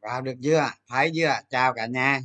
[0.00, 0.70] vào được chưa?
[0.86, 1.40] Thấy chưa?
[1.50, 2.20] Chào cả nhà.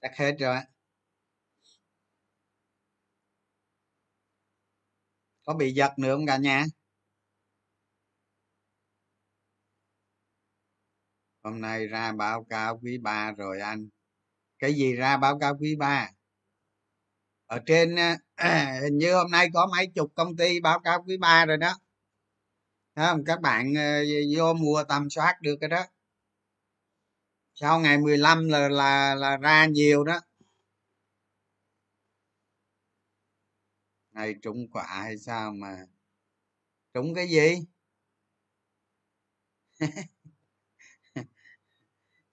[0.00, 0.56] Chắc hết rồi.
[5.44, 6.64] Có bị giật nữa không cả nhà?
[11.42, 13.88] Hôm nay ra báo cáo quý ba rồi anh.
[14.58, 16.10] Cái gì ra báo cáo quý ba?
[17.46, 18.18] Ở trên à,
[18.82, 21.74] hình như hôm nay có mấy chục công ty báo cáo quý ba rồi đó
[22.98, 24.04] không, các bạn ờ,
[24.36, 25.84] vô mua tầm soát được cái đó.
[27.54, 30.20] Sau ngày 15 là là là ra nhiều đó.
[34.12, 35.86] Này, trúng quả hay sao mà
[36.94, 37.66] trúng cái gì?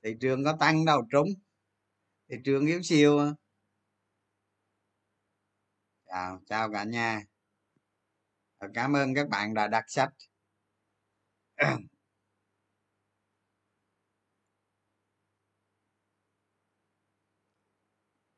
[0.03, 1.27] Thị trường có tăng đâu, trúng.
[2.30, 3.19] Thị trường yếu siêu
[6.05, 7.21] chào chào cả nhà.
[8.73, 10.09] Cảm ơn các bạn đã đặt sách.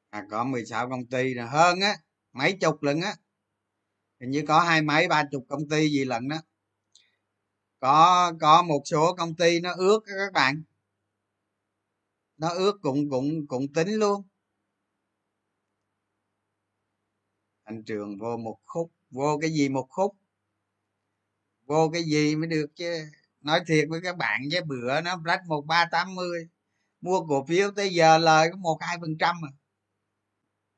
[0.09, 1.97] à, có 16 công ty là hơn á
[2.33, 3.15] mấy chục lần á.
[4.19, 6.37] Hình như có hai mấy ba chục công ty gì lần đó.
[7.79, 10.63] Có có một số công ty nó ước các bạn.
[12.37, 14.23] Nó ước cũng cũng cũng tính luôn.
[17.63, 20.15] Anh trường vô một khúc vô cái gì một khúc?
[21.67, 23.05] Vô cái gì mới được chứ?
[23.41, 26.49] Nói thiệt với các bạn với bữa nó rách một ba tám mươi
[27.01, 29.47] mua cổ phiếu tới giờ lời có một hai phần trăm mà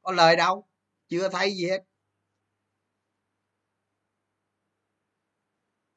[0.02, 0.68] có lời đâu
[1.10, 1.84] chưa thấy gì hết.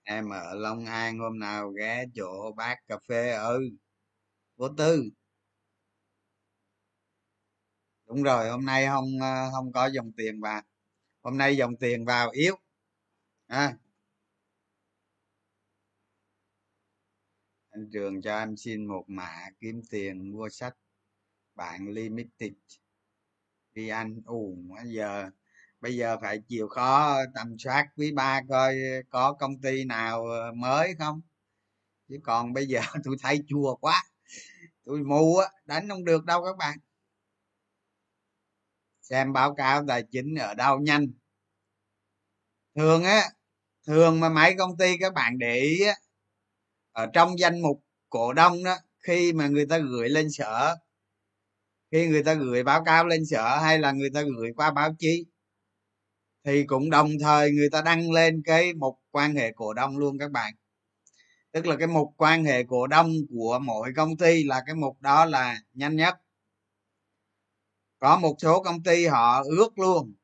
[0.04, 3.70] Em ở long an hôm nào ghé chỗ bác cà phê ừ
[4.56, 5.04] vô tư.
[8.06, 10.62] Đúng rồi hôm nay không ờ, không có dòng tiền vào.
[11.22, 12.56] Hôm nay dòng tiền vào yếu.
[13.46, 13.76] À,
[17.72, 20.76] anh trường cho em xin một mã kiếm tiền mua sách.
[21.54, 22.52] Bạn limited.
[23.74, 25.30] Đi anh ù giờ.
[25.80, 28.76] Bây giờ phải chịu khó tầm soát quý ba coi
[29.10, 31.20] có công ty nào ờ, mới không?
[32.08, 34.02] Chứ còn bây giờ tôi thấy chua quá.
[34.84, 36.78] Tôi mù á, đánh không được đâu các bạn.
[39.00, 41.06] Xem báo cáo tài chính ở đâu nhanh.
[42.76, 43.22] Thường á,
[43.86, 45.94] thường mà mấy công ty các bạn để ý á
[46.92, 50.76] ở trong danh mục cổ đông đó, khi mà người ta gửi lên sở,
[51.90, 54.94] khi người ta gửi báo cáo lên sở hay là người ta gửi qua báo
[54.98, 55.24] chí,
[56.44, 60.18] thì cũng đồng thời người ta đăng lên cái mục quan hệ cổ đông luôn
[60.18, 60.54] các bạn.
[61.52, 65.00] Tức là cái mục quan hệ cổ đông của mỗi công ty là cái mục
[65.00, 66.14] đó là nhanh nhất.
[67.98, 70.14] Có một số công ty họ ước luôn.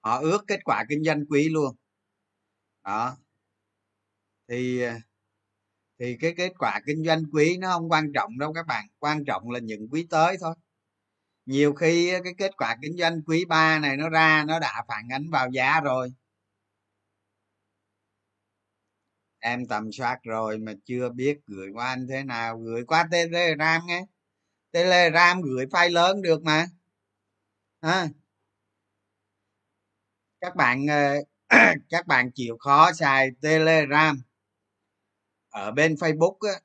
[0.00, 1.76] Họ ước kết quả kinh doanh quý luôn.
[2.84, 3.16] Đó
[4.48, 4.94] thì ờ,
[5.98, 9.24] thì cái kết quả kinh doanh quý nó không quan trọng đâu các bạn, quan
[9.24, 10.54] trọng là những quý tới thôi.
[11.46, 14.84] Nhiều khi ờ, cái kết quả kinh doanh quý ba này nó ra nó đã
[14.88, 16.12] phản ánh vào giá rồi.
[19.38, 23.86] Em tầm soát rồi mà chưa biết gửi qua anh thế nào, gửi qua telegram
[23.86, 24.04] nghe.
[24.72, 26.66] Telegram gửi file lớn được mà.
[27.80, 28.08] À.
[30.40, 31.14] các bạn ờ,
[31.90, 34.22] các bạn chịu khó xài telegram
[35.54, 36.60] ở bên facebook á,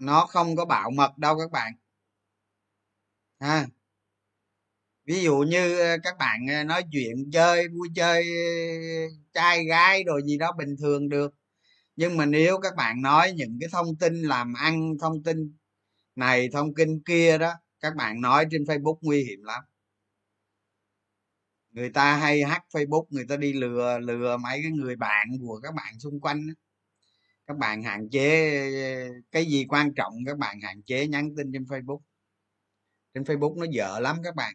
[0.00, 1.72] nó không có bảo mật đâu các bạn.
[3.40, 3.66] Ha.
[5.06, 10.04] Ví dụ như ờ, các bạn ờ, nói chuyện chơi vui chơi ờ, trai gái
[10.06, 11.34] rồi gì đó bình thường được.
[11.96, 15.56] Nhưng mà nếu các bạn nói những cái thông tin làm ăn thông tin
[16.16, 19.62] này thông tin kia đó các bạn nói trên facebook nguy hiểm lắm.
[21.70, 25.60] Người ta hay hack facebook người ta đi lừa lừa mấy cái người bạn của
[25.62, 26.52] các bạn xung quanh đó
[27.46, 28.50] các bạn hạn chế,
[29.30, 32.00] cái gì quan trọng các bạn hạn chế nhắn tin trên facebook.
[33.14, 34.54] Trên facebook nó dở lắm các bạn.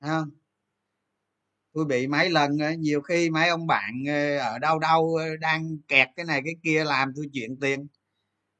[0.00, 0.30] Không?
[1.72, 5.36] Tôi bị mấy lần ờ, nhiều khi mấy ông bạn ờ, ở đâu đâu ờ,
[5.36, 7.86] đang kẹt cái này cái kia làm tôi chuyện tiền.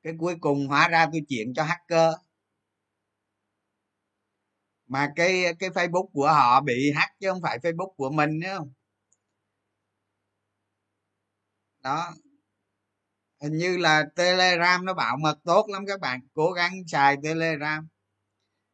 [0.02, 2.14] Cái cuối cùng hóa ra tôi chuyện cho hacker.
[4.86, 8.54] Mà cái cái facebook của họ bị hack chứ không phải facebook của mình nữa
[8.58, 8.72] không?
[11.82, 12.14] Đó
[13.42, 16.20] hình như là telegram nó bảo mật tốt lắm các bạn.
[16.34, 17.88] Cố gắng xài telegram.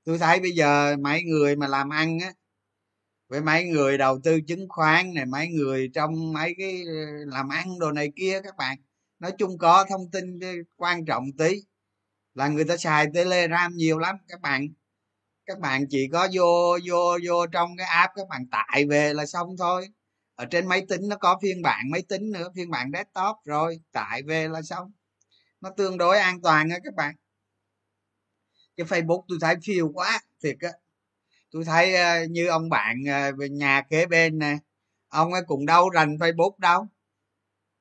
[0.05, 2.33] Tôi thấy bây giờ mấy người mà làm ăn á,
[3.29, 6.95] với mấy người đầu tư chứng khoán này, mấy người trong mấy cái ờ,
[7.27, 8.79] làm ăn đồ này kia các bạn,
[9.19, 10.41] nói chung có thông tin
[10.77, 11.63] quan trọng tí
[12.35, 14.69] là người ta xài telegram nhiều lắm các bạn.
[15.47, 19.27] Các bạn chỉ có vô vô vô trong cái app các bạn tải về là
[19.27, 19.89] xong thôi
[20.37, 23.81] ở trên máy tính nó có phiên bản máy tính nữa phiên bản desktop rồi
[23.93, 24.93] tải về là xong.
[25.61, 27.15] Nó tương đối an toàn á các bạn.
[28.77, 30.71] Cái facebook tôi thấy phiêu quá thiệt á.
[31.51, 34.59] Tôi thấy ờ, như ông bạn ờ, nhà kế bên nè
[35.09, 36.87] ông ấy cũng đâu rành facebook đâu.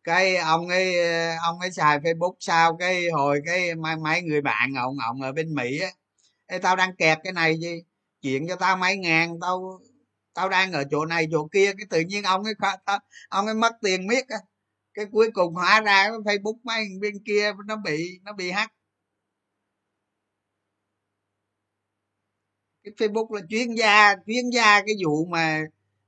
[0.04, 4.42] Cái ông ấy ờ, ông ấy xài facebook sao cái hồi cái mấy, mấy người
[4.42, 5.90] bạn ông ông ở bên mỹ á.
[6.46, 7.84] Ê, tao đang kẹt cái này gì?
[8.22, 9.80] Chuyện cho tao mấy ngàn tao
[10.34, 12.54] tao đang ở chỗ này chỗ kia cái tự nhiên ông ấy
[12.86, 13.00] tao,
[13.30, 14.38] ông ấy mất tiền miết á.
[14.94, 18.74] Cái cuối cùng hóa ra cái facebook mấy bên kia nó bị nó bị hack.
[22.84, 25.62] Cái facebook là chuyên gia chuyên gia cái vụ mà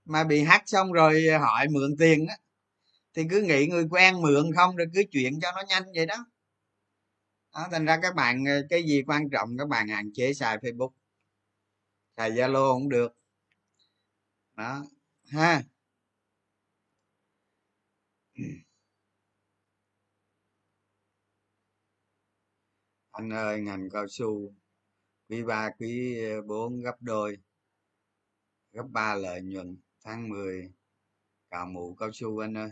[0.05, 2.37] mà bị hack xong rồi hỏi mượn tiền á.
[3.13, 6.25] Thì cứ nghĩ người quen mượn không rồi cứ chuyện cho nó nhanh vậy đó.
[7.55, 10.57] Đó thành ra các bạn ờ, cái gì quan trọng các bạn hạn chế xài
[10.57, 10.89] facebook.
[12.17, 13.15] Xài zalo cũng được
[14.55, 14.83] đó
[15.31, 15.63] ha.
[23.11, 24.53] Anh ơi ngành cao su
[25.29, 26.17] quý ba quý
[26.47, 27.37] bốn gấp đôi
[28.73, 30.73] gấp ba lợi nhuận tháng 10
[31.49, 32.71] cào mũ cao su anh ơi.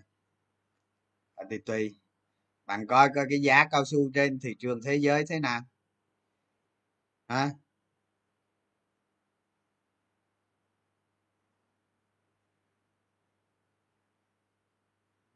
[1.36, 1.96] À, thì tùy
[2.66, 5.62] bạn coi coi cái giá cao su trên thị trường thế giới thế nào?
[7.28, 7.52] Hả?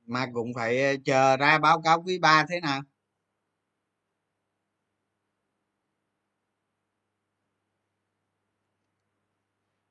[0.07, 2.81] Mà cũng phải ờ, chờ ra báo cáo quý ba thế nào?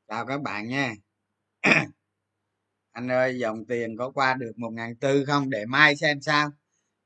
[0.08, 0.94] Chào các bạn nha.
[2.92, 5.50] Anh ơi dòng tiền có qua được một ngàn tư không?
[5.50, 6.50] Để mai xem sao.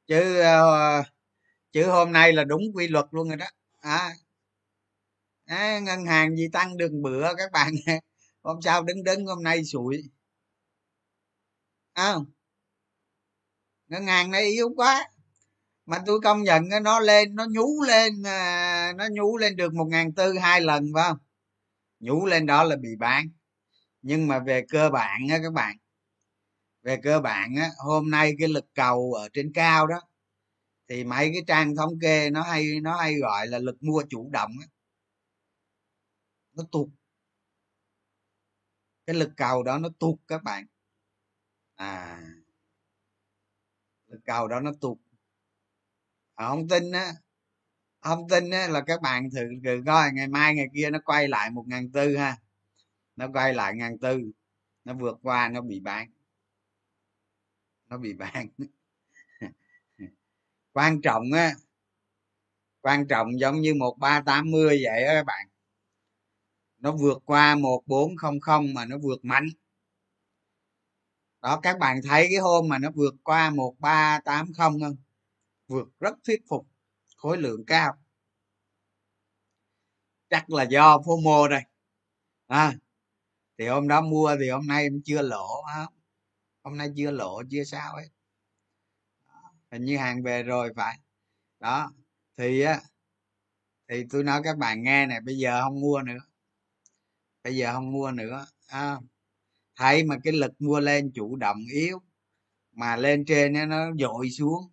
[0.06, 1.06] Chứ uh,
[1.72, 3.46] chứ hôm nay là đúng quy luật luôn rồi đó.
[3.80, 4.10] À,
[5.46, 7.72] à, ngân hàng gì tăng đường bữa các bạn?
[8.42, 10.02] Hôm sau đứng đứng hôm nay sụi
[11.94, 12.14] à,
[13.90, 15.08] ngân hàng này yếu quá
[15.86, 19.84] mà tôi công nhận nó lên, nó nhú lên à, nó nhú lên được một
[19.84, 21.18] ngàn tư hai lần, phải không?
[22.00, 23.28] Nhú lên đó là bị bán.
[24.02, 25.76] Nhưng mà về cơ bản á, các bạn,
[26.82, 30.00] về cơ bản á, hôm nay cái lực cầu ở trên cao đó,
[30.88, 34.30] thì mấy cái trang thống kê nó hay nó hay gọi là lực mua chủ
[34.32, 34.66] động á.
[36.54, 36.88] Nó tụt.
[39.06, 40.66] Cái lực cầu đó nó tụt các bạn.
[41.76, 42.20] À
[44.24, 44.98] cầu đó nó tụt.
[46.34, 47.12] À, không tin á.
[48.00, 51.28] Không tin á là các bạn thử, thử coi ngày mai ngày kia nó quay
[51.28, 52.36] lại một ngàn tư ha.
[53.16, 54.20] Nó quay lại ngàn tư.
[54.84, 56.10] Nó vượt qua nó bị bán.
[57.88, 58.48] Nó bị bán.
[60.72, 61.54] Quan trọng á
[62.80, 65.46] quan trọng giống như một ba tám mươi vậy á các bạn.
[66.78, 69.48] Nó vượt qua một bốn không không mà nó vượt mạnh
[71.40, 74.78] đó các bạn thấy cái hôm mà nó vượt qua một ba tám không
[75.68, 76.66] vượt rất thuyết phục
[77.16, 77.96] khối lượng cao.
[80.30, 81.62] Chắc là do fomo đây.
[82.46, 82.74] À,
[83.58, 85.86] thì hôm đó mua thì hôm nay em chưa lỗ á
[86.62, 88.10] hôm nay chưa lộ chưa sao ấy
[89.70, 90.98] hình như hàng về rồi phải.
[91.60, 91.92] Đó
[92.36, 92.80] thì á
[93.88, 96.18] thì tôi nói các bạn nghe này bây giờ không mua nữa.
[97.44, 98.98] Bây giờ không mua nữa à,
[99.80, 101.98] thấy mà cái lực mua lên chủ động yếu,
[102.72, 104.72] mà lên trên nó dội xuống.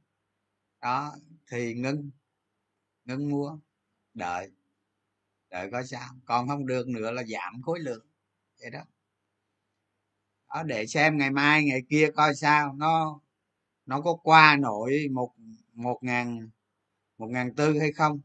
[0.81, 1.15] Đó,
[1.51, 2.11] thì ngưng
[3.05, 3.59] ngưng mua
[4.13, 4.51] đợi
[5.49, 6.09] đợi coi sao.
[6.25, 8.05] Còn không được nữa là giảm khối lượng.
[8.61, 8.81] Vậy đó.
[10.49, 12.73] Đó, để xem ngày mai, ngày kia coi sao.
[12.73, 13.21] Nó
[13.85, 15.33] nó có qua nổi một
[15.73, 16.49] một ngàn
[17.17, 18.19] một ngàn tư hay không?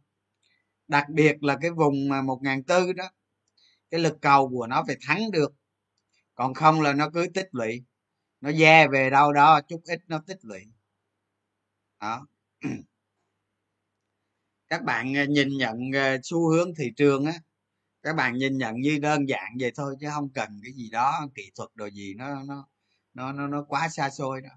[0.89, 3.11] Đặc biệt là cái vùng mà một ngàn tư đó,
[3.91, 5.53] cái lực cầu của nó phải thắng được
[6.35, 7.85] còn không là nó cứ tích lũy.
[8.41, 10.61] Nó ve về đâu đó chút ít nó tích lũy.
[12.01, 12.27] Đó.
[14.69, 17.33] Các bạn ờ, nhìn nhận ờ, xu hướng thị trường á
[18.03, 21.29] các bạn nhìn nhận như đơn giản vậy thôi chứ không cần cái gì đó
[21.35, 22.69] kỹ thuật đồ gì nó nó
[23.15, 24.51] nó nó, nó quá xa xôi đó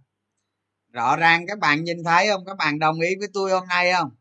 [0.96, 2.46] rõ ràng các bạn nhìn thấy không?
[2.46, 4.12] Các bạn đồng ý với tôi hôm nay không?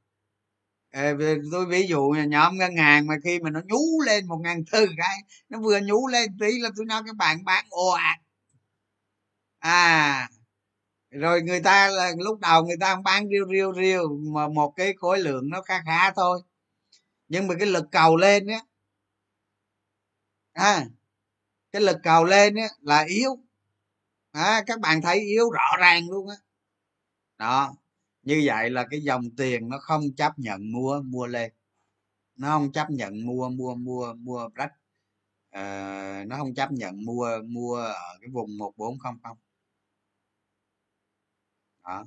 [1.53, 4.87] Tôi ví dụ nhóm ngân hàng mà khi mà nó nhú lên một ngàn tư
[4.97, 5.17] cái
[5.49, 8.19] nó vừa nhú lên tí là tôi nói các bạn bán ồ ạt.
[9.59, 10.29] À
[11.11, 14.95] rồi người ta là lúc đầu người ta bán riêu riêu riêu mà một cái
[14.99, 16.43] khối lượng nó khá khá thôi.
[17.29, 18.61] Nhưng mà cái lực cầu lên á
[20.55, 20.87] à,
[21.73, 23.39] cái lực cầu lên á là yếu.
[24.33, 26.37] À, các bạn thấy yếu rõ ràng luôn á.
[27.39, 27.75] Đó
[28.25, 31.53] như vậy là cái dòng tiền nó không chấp nhận mua mua lên.
[32.37, 34.73] Nó không chấp nhận mua mua mua mua rách.
[35.51, 39.39] À, nó không chấp nhận mua mua ở cái vùng một bốn không không.
[41.85, 42.05] Đó.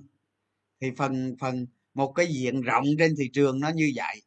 [0.81, 4.21] Thì phần phần một cái diện rộng trên thị trường nó như vậy.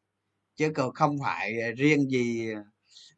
[0.56, 2.49] Chứ còn không phải riêng gì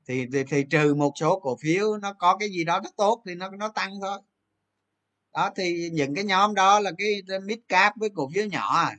[0.07, 3.23] thì, thì thì trừ một số cổ phiếu nó có cái gì đó nó tốt
[3.27, 4.21] thì nó nó tăng thôi
[5.35, 8.97] đó, thì những cái nhóm đó là cái mid cap với cổ phiếu nhỏ à.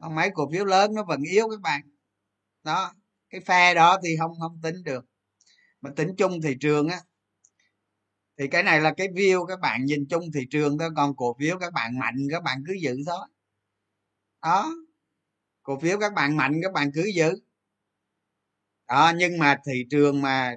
[0.00, 1.80] Còn mấy cổ phiếu lớn nó vẫn yếu các bạn.
[2.64, 2.92] Đó,
[3.30, 5.04] cái phe đó thì không không tính được.
[5.80, 7.00] Mà tính chung thị trường á,
[8.38, 11.36] thì cái này là cái view các bạn, nhìn chung thị trường thôi, còn cổ
[11.40, 13.26] phiếu các bạn mạnh, các bạn cứ giữ thôi.
[14.42, 14.70] Đó,
[15.62, 17.34] cổ phiếu các bạn mạnh, các bạn cứ giữ.
[18.88, 20.54] Đó, nhưng mà thị trường mà,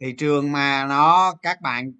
[0.00, 1.92] thị trường mà nó, các bạn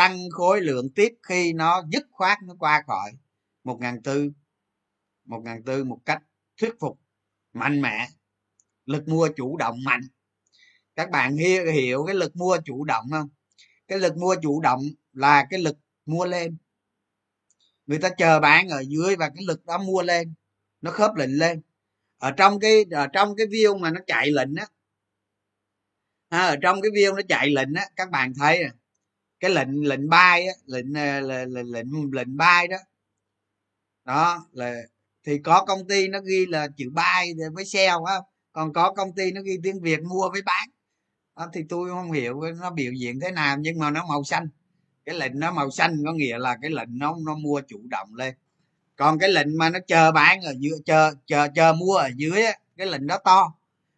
[0.00, 3.12] tăng khối lượng tiếp khi nó dứt khoát nó qua khỏi
[3.64, 4.32] một ngàn tư
[5.24, 6.22] một ngàn tư một cách
[6.56, 7.00] thuyết phục
[7.52, 8.08] mạnh mẽ
[8.84, 10.00] lực mua chủ động mạnh.
[10.96, 11.36] Các bạn
[11.72, 13.28] hiểu, cái lực mua chủ động không?
[13.88, 16.56] Cái lực mua chủ động là cái lực mua lên.
[17.86, 20.34] Người ta chờ bán ở dưới và cái lực đó mua lên
[20.80, 21.62] nó khớp lệnh lên.
[22.18, 24.66] Ở trong cái ở trong cái view mà nó chạy lệnh á
[26.28, 28.64] à, ở trong cái view nó chạy lệnh á các bạn thấy
[29.40, 32.76] cái lệnh lệnh bay á lệnh ờ, lệnh lệnh lệnh, lệnh bay đó.
[34.04, 34.74] Đó là
[35.26, 38.14] thì có công ty nó ghi là chữ buy với sell á
[38.52, 40.68] còn có công ty nó ghi tiếng việt mua với bán.
[41.36, 44.48] Đó, thì tôi không hiểu nó biểu diễn thế nào nhưng mà nó màu xanh.
[45.04, 48.14] Cái lệnh nó màu xanh có nghĩa là cái lệnh nó nó mua chủ động
[48.14, 48.34] lên.
[48.96, 52.42] Còn cái lệnh mà nó chờ bán ở dưới chờ chờ chờ mua ở dưới
[52.42, 53.54] á, cái lệnh đó to.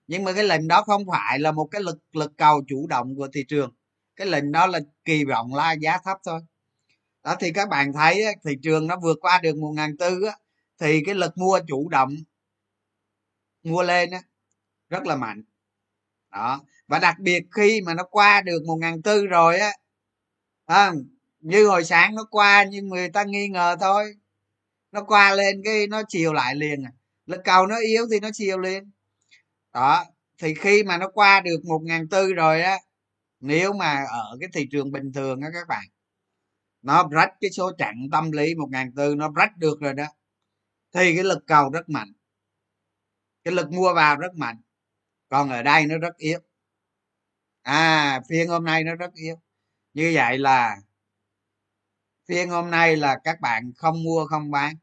[0.07, 3.17] Nhưng mà cái lệnh đó không phải là một cái lực lực cầu chủ động
[3.17, 3.73] của thị trường
[4.17, 6.41] cái lệnh đó là kỳ vọng la giá thấp thôi.
[7.25, 10.37] Đó thì các bạn thấy thị trường nó vượt qua được một ngàn tư á,
[10.79, 12.15] thì cái lực mua chủ động
[13.63, 14.23] mua lên á,
[14.89, 15.43] rất là mạnh.
[16.33, 19.73] Đó và đặc biệt khi mà nó qua được một ngàn tư rồi á
[20.67, 20.93] à,
[21.41, 24.15] như hồi sáng nó qua nhưng người ta nghi ngờ thôi.
[24.93, 26.93] Nó qua lên cái nó chiều lại liền à.
[27.27, 28.91] lực cầu nó yếu thì nó chiều liền.
[29.73, 30.05] Đó
[30.39, 32.79] thì khi mà nó qua được một ngàn tư rồi á
[33.43, 35.85] nếu mà ở cái thị trường bình thường á các bạn,
[36.83, 40.07] nó rách cái số chặn tâm lý một ngàn tư, nó rách được rồi đó,
[40.95, 42.13] thì cái lực cầu rất mạnh,
[43.45, 44.63] cái lực mua vào rất mạnh.
[45.29, 46.41] Còn ở đây nó rất yếu.
[47.63, 49.37] À phiên hôm nay nó rất yếu.
[49.95, 50.77] Như vậy là
[52.29, 54.77] phiên hôm nay là các bạn không mua, không bán.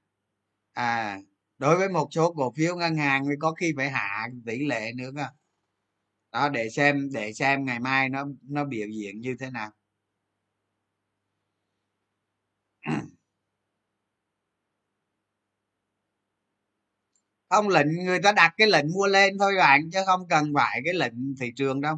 [0.74, 1.20] À
[1.58, 4.92] đối với một số cổ phiếu ngân hàng thì có khi phải hạ tỷ lệ
[4.96, 5.26] nữa cơ
[6.32, 9.72] đó để xem để xem ngày mai nó nó biểu hiện như thế nào.
[17.50, 20.82] Không lệnh người ta đặt cái lệnh mua lên thôi bạn chứ không cần phải
[20.86, 21.98] cái lệnh thị trường đâu.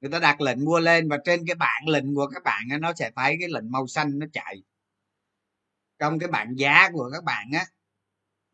[0.00, 2.92] Người ta đặt lệnh mua lên và trên cái bảng lệnh của các bạn nó
[2.94, 4.62] sẽ thấy cái lệnh màu xanh nó chạy.
[5.98, 7.66] Trong cái bảng giá của các bạn á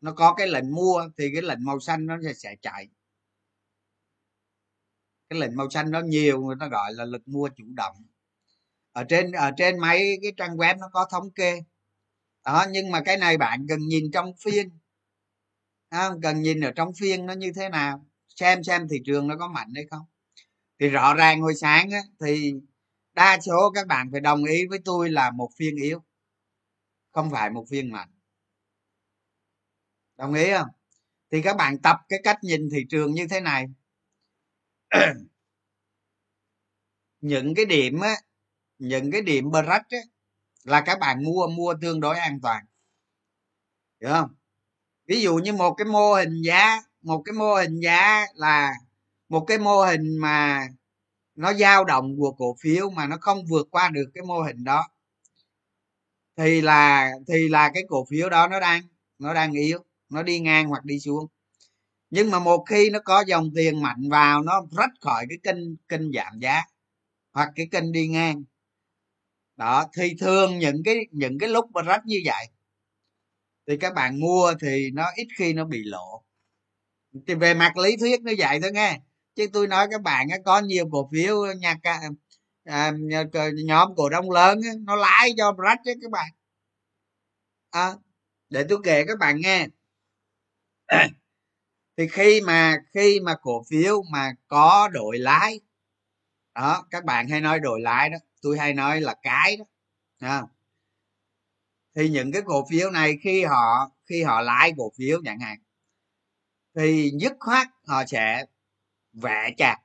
[0.01, 2.87] nó có cái lệnh mua thì cái lệnh màu xanh nó sẽ, sẽ chạy
[5.29, 7.95] cái lệnh màu xanh nó nhiều người ta gọi là lực mua chủ động.
[8.91, 11.63] Ở trên ở trên mấy cái trang web nó có thống kê.
[12.45, 14.69] Đó nhưng mà cái này bạn cần nhìn trong phiên.
[15.91, 18.05] Đó, cần nhìn ở trong phiên nó như thế nào?
[18.27, 20.05] Xem xem thị trường nó có mạnh hay không.
[20.79, 22.53] Thì rõ ràng hồi sáng á, thì
[23.13, 26.01] đa số các bạn phải đồng ý với tôi là một phiên yếu
[27.11, 28.09] không phải một phiên mạnh.
[30.17, 30.67] Đồng ý không?
[31.31, 33.65] Thì các bạn tập cái cách nhìn thị trường như thế này.
[37.21, 38.15] những cái điểm á,
[38.79, 39.99] những cái điểm break á,
[40.65, 42.65] là các bạn mua mua tương đối an toàn.
[44.01, 44.29] Hiểu không?
[45.07, 48.73] Ví dụ như một cái mô hình giá, một cái mô hình giá là
[49.29, 50.67] một cái mô hình mà
[51.35, 54.63] nó dao động của cổ phiếu mà nó không vượt qua được cái mô hình
[54.63, 54.87] đó,
[56.37, 58.81] thì là thì là cái cổ phiếu đó nó đang
[59.19, 59.79] nó đang yếu,
[60.09, 61.27] nó đi ngang hoặc đi xuống
[62.09, 65.75] nhưng mà một khi nó có dòng tiền mạnh vào nó rách khỏi cái kênh
[65.87, 66.63] kênh giảm giá
[67.33, 68.43] hoặc cái kênh đi ngang.
[69.55, 72.45] Đó thì thường những cái những cái lúc mà rách như vậy
[73.67, 76.23] thì các bạn mua thì nó ít khi nó bị lộ.
[77.27, 78.99] Thì về mặt lý thuyết nó vậy thôi nghe.
[79.35, 82.01] Chứ tôi nói các bạn có nhiều cổ phiếu nhà ca
[82.63, 82.91] à,
[83.65, 86.29] nhóm cổ đông lớn nó lái cho rách chứ các bạn.
[87.71, 87.93] À,
[88.49, 89.67] để tôi kể các bạn nghe
[91.99, 95.59] thì khi mà khi mà cổ phiếu mà có đội lái,
[96.55, 99.65] đó, các bạn hay nói đội lái đó, tôi hay nói là cái đó
[100.19, 100.43] à.
[101.95, 105.57] thì những cái cổ phiếu này khi họ khi họ lái cổ phiếu chẳng hạn,
[106.75, 108.45] thì dứt khoát họ sẽ
[109.13, 109.79] vẽ chạc,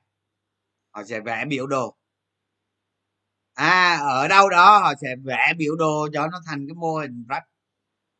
[0.91, 1.95] họ sẽ vẽ biểu đồ
[3.53, 7.25] à ở đâu đó họ sẽ vẽ biểu đồ cho nó thành cái mô hình
[7.29, 7.43] rất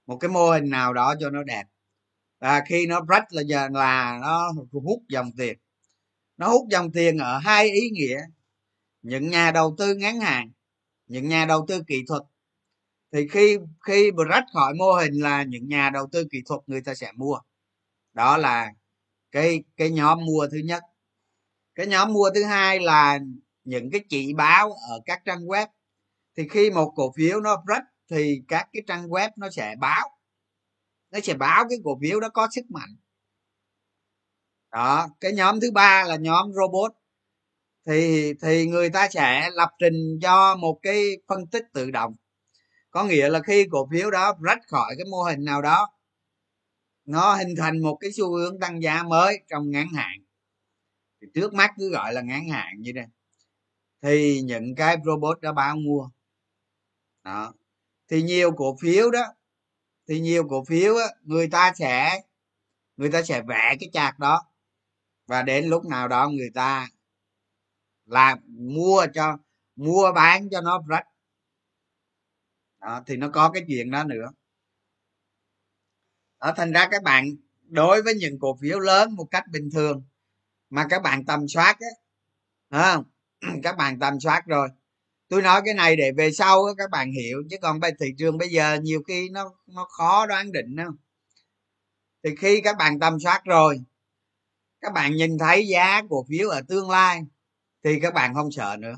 [0.08, 1.64] một cái mô hình nào đó cho nó đẹp
[2.40, 5.58] à, khi nó break là giờ là nó hút dòng tiền.
[6.38, 8.22] Nó hút dòng tiền ở hai ý nghĩa.
[9.02, 10.52] Những nhà đầu tư ngắn hạn
[11.08, 12.24] những nhà đầu tư kỹ thuật.
[13.12, 16.82] Thì khi khi break khỏi mô hình là những nhà đầu tư kỹ thuật người
[16.82, 17.40] ta sẽ mua.
[18.14, 18.72] Đó là
[19.32, 20.84] cái cái nhóm mua thứ nhất.
[21.76, 23.20] Cái nhóm mua thứ hai là
[23.64, 25.68] những cái chỉ báo ở các trang web.
[26.38, 30.15] Thì khi một cổ phiếu nó break thì các cái trang web nó sẽ báo
[31.12, 32.96] nó sẽ báo cái cổ phiếu đó có sức mạnh.
[34.72, 36.92] Đó, cái nhóm thứ ba là nhóm robot.
[37.86, 42.16] Thì thì người ta sẽ lập trình cho một cái phân tích tự động.
[42.92, 45.88] Có nghĩa là khi cổ phiếu đó rách khỏi cái mô hình nào đó,
[47.06, 50.18] nó hình thành một cái xu hướng tăng giá mới trong ngắn hạn.
[51.22, 53.06] Thì trước mắt cứ gọi là ngắn hạn như đây.
[54.02, 56.10] Thì những cái robot đó báo mua.
[57.24, 57.54] Đó.
[58.08, 59.34] Thì nhiều cổ phiếu đó
[60.08, 62.22] thì nhiều cổ phiếu á, người ta sẽ
[62.98, 64.42] người ta sẽ vẽ cái chạc đó.
[65.28, 66.90] Và đến lúc nào đó người ta
[68.06, 69.38] làm mua cho
[69.76, 71.06] mua bán cho nó rách
[72.82, 74.32] đó, thì nó có cái chuyện đó nữa.
[76.40, 77.26] Đó thành ra các bạn
[77.64, 80.04] đối với những cổ phiếu lớn một cách bình thường
[80.70, 81.88] mà các bạn tầm soát á
[82.94, 83.04] không?
[83.64, 84.70] Các bạn tầm soát rồi
[85.36, 87.44] tôi nói cái này để về sau các bạn hiểu.
[87.50, 90.92] Chứ còn bây, thị trường bây giờ nhiều khi nó nó khó đoán định đâu
[92.24, 93.82] thì khi các bạn tầm soát rồi,
[94.82, 97.22] các bạn nhìn thấy giá cổ phiếu ở tương lai,
[97.84, 98.96] thì các bạn không sợ nữa.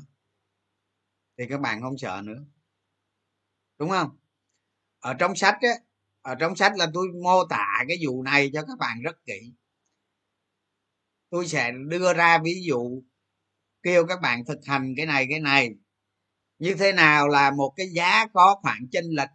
[1.38, 2.44] Thì các bạn không sợ nữa.
[3.78, 4.18] Đúng không?
[5.00, 5.74] Ở trong sách á,
[6.22, 9.52] ở trong sách là tôi mô tả cái vụ này cho các bạn rất kỹ.
[11.30, 13.02] Tôi sẽ đưa ra ví dụ,
[13.82, 15.74] kêu các bạn thực hành cái này cái này
[16.58, 19.28] như thế nào là một cái giá có khoảng chênh lệch?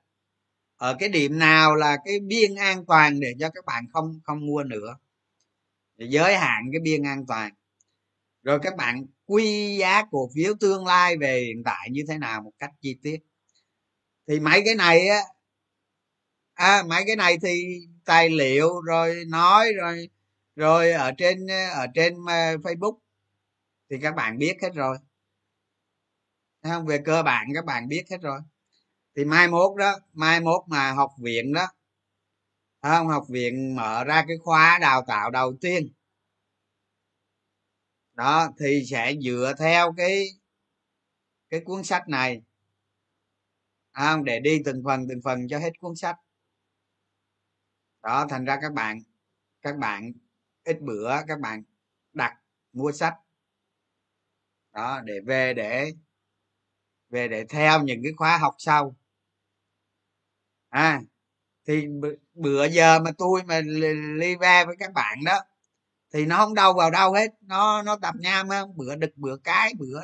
[0.75, 4.45] Ở cái điểm nào là cái biên an toàn để cho các bạn không không
[4.45, 4.97] mua nữa?
[5.97, 7.53] Để giới hạn cái biên an toàn.
[8.43, 12.41] Rồi các bạn quy giá cổ phiếu tương lai về hiện tại như thế nào
[12.41, 13.17] một cách chi tiết?
[14.27, 15.19] Thì mấy cái này á
[16.53, 20.09] à, mấy cái này thì tài liệu rồi nói rồi
[20.55, 22.97] rồi ở trên ở trên ờ, facebook
[23.89, 24.97] thì các bạn biết hết rồi
[26.63, 26.86] không?
[26.86, 28.39] Về cơ bản các bạn biết hết rồi.
[29.15, 31.67] Thì mai mốt đó, mai mốt mà học viện đó
[32.82, 33.08] không?
[33.08, 35.93] Học viện mở ra cái khóa đào tạo đầu tiên.
[38.13, 40.26] Đó, thì sẽ dựa theo cái
[41.49, 42.41] cái cuốn sách này.
[43.93, 44.23] Không?
[44.23, 46.15] Để đi từng phần từng phần cho hết cuốn sách.
[48.04, 48.99] Đó, thành ra các bạn
[49.62, 50.12] các bạn
[50.63, 51.63] ít bữa các bạn
[52.13, 52.38] đặt
[52.73, 53.13] mua sách.
[54.73, 55.93] Đó, để về để
[57.13, 58.95] về để theo những cái khóa học sau.
[60.69, 61.02] À
[61.67, 61.88] thì
[62.34, 63.62] bữa giờ mà tôi mà
[64.15, 65.39] li ve với các bạn đó
[66.13, 67.28] thì nó không đâu vào đâu hết.
[67.41, 70.02] Nó nó tập nham á, bữa đực bữa cái bữa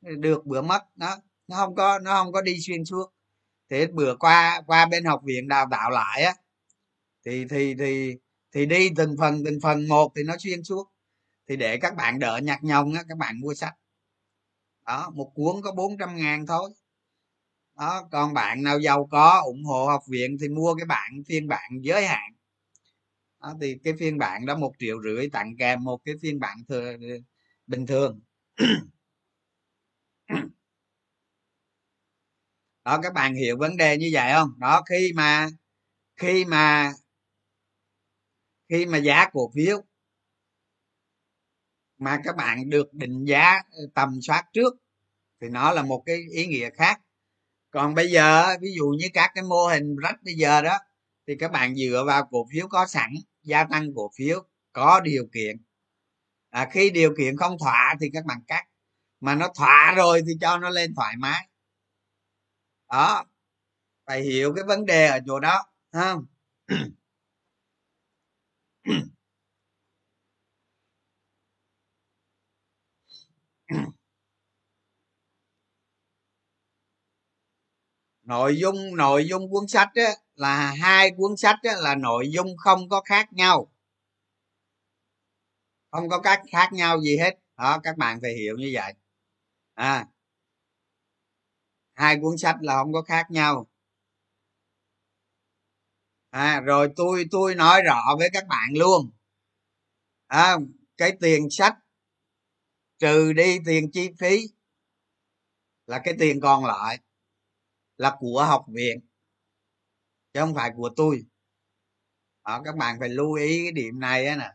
[0.00, 1.16] được bữa mất nó
[1.48, 3.12] nó không có nó không có đi xuyên suốt.
[3.70, 6.34] Thì bữa qua qua bên học viện đào tạo lại á
[7.26, 8.16] thì thì thì
[8.52, 10.84] thì đi từng phần từng phần một thì nó xuyên suốt.
[11.48, 13.74] Thì để các bạn đỡ nhặt nhồng á các bạn mua sách
[14.86, 16.70] đó một cuốn có 400 ngàn thôi.
[17.78, 21.48] Đó còn bạn nào giàu có ủng hộ học viện thì mua cái bản phiên
[21.48, 22.32] bản giới hạn.
[23.42, 26.58] Đó, thì cái phiên bản đó một triệu rưỡi tặng kèm một cái phiên bản
[26.68, 26.96] thừa
[27.66, 28.20] bình thường.
[32.84, 34.48] Đó các bạn hiểu vấn đề như vậy không?
[34.58, 35.48] Đó khi mà
[36.16, 36.92] khi mà
[38.68, 39.84] khi mà giá cổ phiếu
[41.98, 44.74] mà các bạn được định giá ờ, tầm soát trước
[45.40, 47.00] thì nó là một cái ý nghĩa khác.
[47.70, 50.78] Còn bây giờ ví dụ như các cái mô hình rách bây giờ đó
[51.26, 53.10] thì các bạn dựa vào cổ phiếu có sẵn
[53.42, 55.56] gia tăng cổ phiếu có điều kiện.
[56.50, 58.64] À, khi điều kiện không thỏa thì các bạn cắt
[59.20, 61.48] mà nó thỏa rồi thì cho nó lên thoải mái.
[62.90, 63.24] Đó
[64.06, 66.26] phải hiểu cái vấn đề ở chỗ đó không
[78.26, 82.56] nội dung nội dung cuốn sách á, là hai cuốn sách á, là nội dung
[82.56, 83.72] không có khác nhau.
[85.90, 87.38] Không có cách khác nhau gì hết.
[87.56, 88.94] Đó các bạn phải hiểu như vậy.
[89.74, 90.06] À.
[91.94, 93.66] Hai cuốn sách là không có khác nhau.
[96.30, 99.10] À rồi tôi tôi nói rõ với các bạn luôn.
[100.26, 100.56] À,
[100.96, 101.74] cái tiền sách
[102.98, 104.48] trừ đi tiền chi phí
[105.86, 106.98] là cái tiền còn lại
[107.98, 109.00] là của học viện
[110.34, 111.24] chứ không phải của tôi.
[112.44, 114.52] Đó, các bạn phải lưu ý cái điểm này á nè.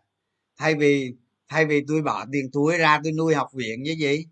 [0.58, 1.16] Thay vì
[1.48, 4.26] thay vì tôi bỏ tiền túi ra tôi nuôi học viện với gì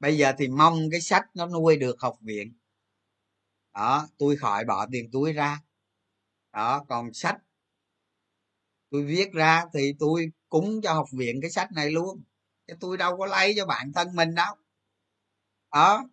[0.00, 2.52] bây giờ thì mong cái sách nó nuôi được học viện.
[3.74, 5.60] Đó tôi khỏi bỏ tiền túi ra.
[6.52, 7.36] Đó còn sách
[8.90, 12.22] tôi viết ra thì tôi cúng cho học viện cái sách này luôn
[12.66, 14.54] chứ tôi đâu có lấy cho bản thân mình đâu.
[15.72, 16.04] Đó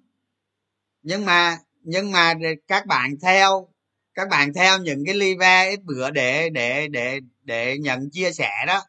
[1.01, 2.33] nhưng mà nhưng mà
[2.67, 3.67] các bạn theo,
[4.13, 8.51] các bạn theo những cái live ít bữa để để để để nhận chia sẻ
[8.67, 8.81] đó,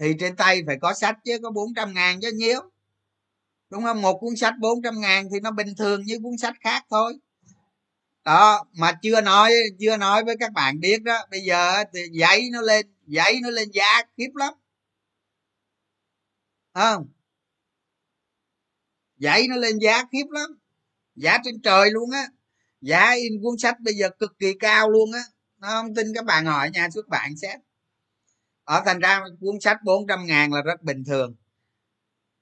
[0.00, 2.60] thì trên tay phải có sách chứ, có 400 ngàn chứ, nhiêu?
[3.70, 4.02] Đúng không?
[4.02, 7.18] Một cuốn sách 400 ngàn thì nó bình thường như cuốn sách khác thôi.
[8.24, 12.48] Đó, mà chưa nói chưa nói với các bạn biết đó, bây giờ thì giấy
[12.52, 14.54] nó lên, giấy nó lên giá kiếp lắm.
[16.74, 17.08] Không
[19.16, 20.57] giấy nó lên giá khiếp lắm
[21.18, 22.26] giá trên trời luôn á.
[22.80, 25.22] Giá in cuốn sách bây giờ cực kỳ cao luôn á.
[25.58, 27.60] Nó không tin các bạn hỏi nhà xuất bản xét.
[28.64, 31.34] Ở thành ra cuốn sách 400 ngàn là rất bình thường.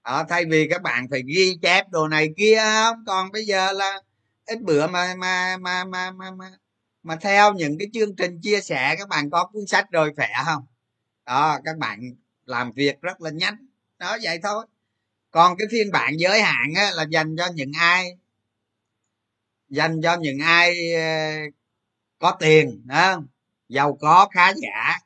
[0.02, 3.04] Ở thay vì các bạn phải ghi chép đồ này kia không?
[3.06, 4.00] Còn bây giờ là
[4.46, 6.50] ít bữa mà mà mà mà mà mà,
[7.02, 10.28] mà theo những cái chương trình chia sẻ các bạn có cuốn sách rồi khỏe
[10.44, 10.66] không?
[11.26, 12.00] Đó các bạn
[12.44, 13.66] làm việc rất là nhanh.
[13.98, 14.66] Đó vậy thôi.
[15.30, 18.18] Còn cái phiên bản giới hạn á, là dành cho những ai
[19.68, 21.02] dành cho những ai ờ,
[22.18, 23.22] có tiền đó,
[23.68, 24.98] giàu có khá giả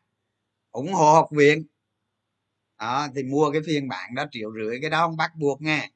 [0.71, 1.67] ủng hộ học viện.
[2.79, 5.91] Đó thì mua cái phiên bản đó triệu rưỡi cái đó không bắt buộc nghe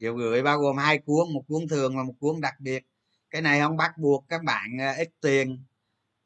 [0.00, 2.84] triệu rưỡi bao gồm hai cuốn một cuốn thường và một cuốn đặc biệt.
[3.30, 5.64] Cái này không bắt buộc các bạn ờ, ít tiền.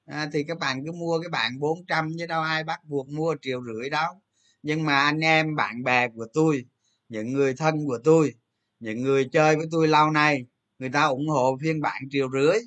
[0.07, 3.37] À, thì các bạn cứ mua cái bạn 400 chứ đâu ai bắt buộc mua
[3.43, 4.15] triệu rưỡi đâu.
[4.63, 6.67] Nhưng mà anh em bạn bè của tôi
[7.09, 8.35] những người thân của tôi
[8.81, 10.47] những người chơi với tôi lâu nay
[10.83, 12.59] người ta ủng hộ phiên bản triệu rưỡi.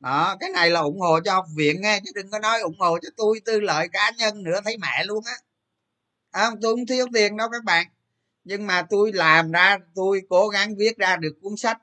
[0.00, 2.78] Đó cái này là ủng hộ cho học viện nghe chứ đừng có nói ủng
[2.78, 5.34] hộ cho tôi tư lợi cá nhân nữa thấy mẹ luôn á.
[6.30, 7.86] À, tôi không thiếu tiền đâu các bạn.
[8.44, 11.78] Nhưng mà tôi làm ra tôi cố gắng viết ra được cuốn sách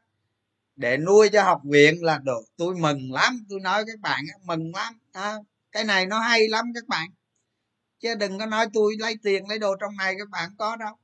[0.75, 3.45] để nuôi cho học viện là được tôi mừng lắm.
[3.49, 4.99] Tôi nói các bạn mừng lắm.
[5.11, 5.35] À,
[5.71, 7.09] cái này nó hay lắm các bạn.
[7.99, 10.95] Chứ đừng có nói tôi lấy tiền lấy đồ trong này các bạn có đâu.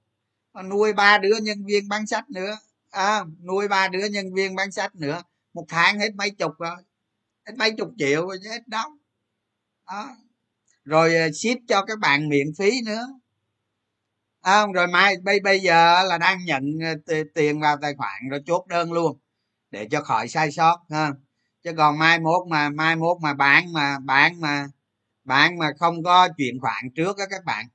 [0.64, 2.58] Nuôi ba đứa nhân viên bán sách nữa
[2.92, 5.22] à, nuôi ba đứa nhân viên bán sách nữa.
[5.54, 6.76] Một tháng hết mấy chục rồi.
[7.48, 8.90] Hết mấy chục triệu rồi chứ hết đâu
[9.88, 10.16] đó.
[10.84, 13.08] Rồi à, ship cho các bạn miễn phí nữa.
[14.42, 16.94] À, rồi mai bây bây giờ là đang nhận à,
[17.36, 19.20] tiền vào tài khoản rồi chốt đơn luôn
[19.72, 21.12] để cho khỏi sai sót ha.
[21.64, 24.68] Chứ còn mai mốt mà mai mốt mà bán mà bán mà
[25.24, 27.66] bán mà không có chuyển khoản trước á các bạn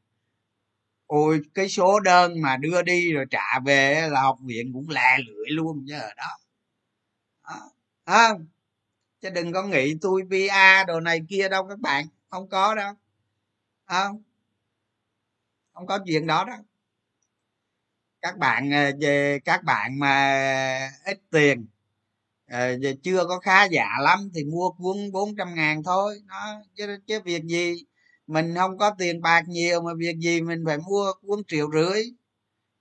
[1.14, 5.18] ôi cái số đơn mà đưa đi rồi trả về là học viện cũng lè
[5.27, 6.38] lưỡi luôn chứ ở đó
[8.05, 8.29] à,
[9.20, 12.94] chứ đừng có nghĩ tôi pa đồ này kia đâu các bạn không có đâu.
[13.87, 14.22] Không?
[15.74, 16.59] Không có chuyện đó đâu
[18.22, 21.66] các bạn ờ, về các bạn mà ít tiền
[22.48, 26.62] ờ, chưa có khá giả lắm thì mua cuốn 400 ngàn thôi đó.
[26.74, 27.74] Chứ, chứ việc gì
[28.27, 32.03] mình không có tiền bạc nhiều mà việc gì mình phải mua cuốn triệu rưỡi,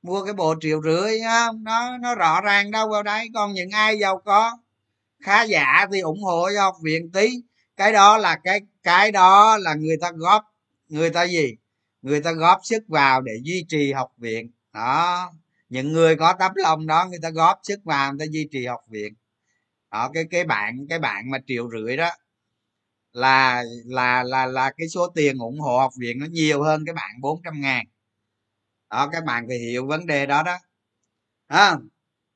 [0.02, 3.70] mua cái bộ triệu rưỡi không nó nó rõ ràng đâu vào đấy còn những
[3.70, 4.58] ai giàu có,
[5.24, 7.30] khá giả thì ủng hộ cho học viện tí.
[7.78, 10.44] Cái đó là cái cái đó là người ta góp,
[10.90, 11.56] người ta gì?
[12.02, 14.52] Người ta góp sức vào để duy trì học viện.
[14.74, 15.32] Đó,
[15.70, 18.66] những người có tấm lòng đó, người ta góp sức vào, người ta duy trì
[18.66, 19.14] học viện.
[19.92, 22.10] Đó, cái cái bạn cái bạn mà triệu rưỡi đó
[23.14, 26.94] là là là là cái số tiền ủng hộ học viện nó nhiều hơn cái
[26.94, 27.86] bạn 400 ngàn.
[28.90, 30.58] Đó các bạn phải hiểu vấn đề đó đó.
[31.48, 31.78] À,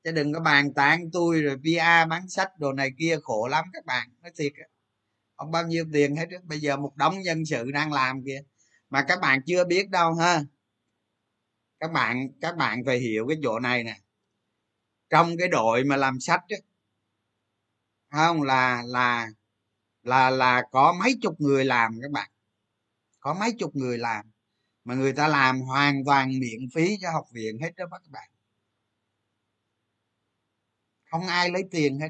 [0.03, 3.65] chứ đừng có bàn tán tôi rồi pa bán sách đồ này kia khổ lắm
[3.73, 4.09] các bạn.
[4.21, 4.53] Nói thiệt
[5.37, 8.41] không bao nhiêu tiền hết bây giờ một đống nhân sự đang làm kìa
[8.89, 10.43] mà các bạn chưa biết đâu ha.
[11.79, 13.97] Các bạn các bạn phải hiểu cái chỗ này nè.
[15.09, 16.57] Trong cái đội mà làm sách á
[18.11, 19.27] không là là
[20.07, 22.31] là là có mấy chục người làm các bạn.
[23.19, 24.25] Có mấy chục người làm.
[24.83, 28.29] Mà người ta làm hoàn toàn miễn phí cho học viện hết đó các bạn.
[31.11, 32.09] Không ai lấy tiền hết.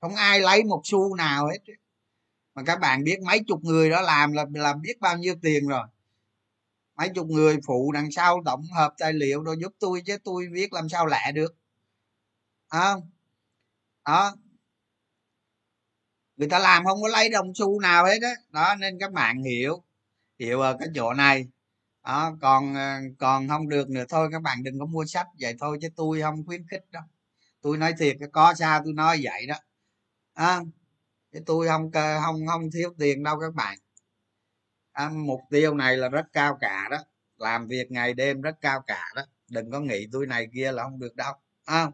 [0.00, 1.74] Không ai lấy một xu nào hết.
[2.54, 5.68] Mà các bạn biết mấy chục người đó làm là làm biết bao nhiêu tiền
[5.68, 5.86] rồi.
[6.96, 10.48] Mấy chục người phụ đằng sau tổng hợp tài liệu rồi giúp tôi chứ tôi
[10.52, 11.56] viết làm sao lẹ được.
[12.68, 12.94] À,
[14.04, 14.36] đó
[16.40, 18.28] người ta làm không có lấy đồng xu nào hết á.
[18.50, 18.62] Đó.
[18.62, 19.82] đó nên các bạn hiểu
[20.38, 21.48] hiểu ở cái chỗ này.
[22.04, 25.56] Đó còn ờ, còn không được nữa thôi các bạn đừng có mua sách vậy
[25.60, 27.02] thôi chứ tôi không khuyến khích đâu.
[27.62, 29.54] Tôi nói thiệt có sao tôi nói vậy đó.
[30.34, 30.60] À,
[31.32, 31.90] chứ tôi không
[32.24, 33.78] không không thiếu tiền đâu các bạn.
[34.92, 36.98] À, mục tiêu này là rất cao cả đó.
[37.36, 39.22] Làm việc ngày đêm rất cao cả đó.
[39.50, 41.34] Đừng có nghĩ tôi này kia là không được đâu.
[41.64, 41.86] À,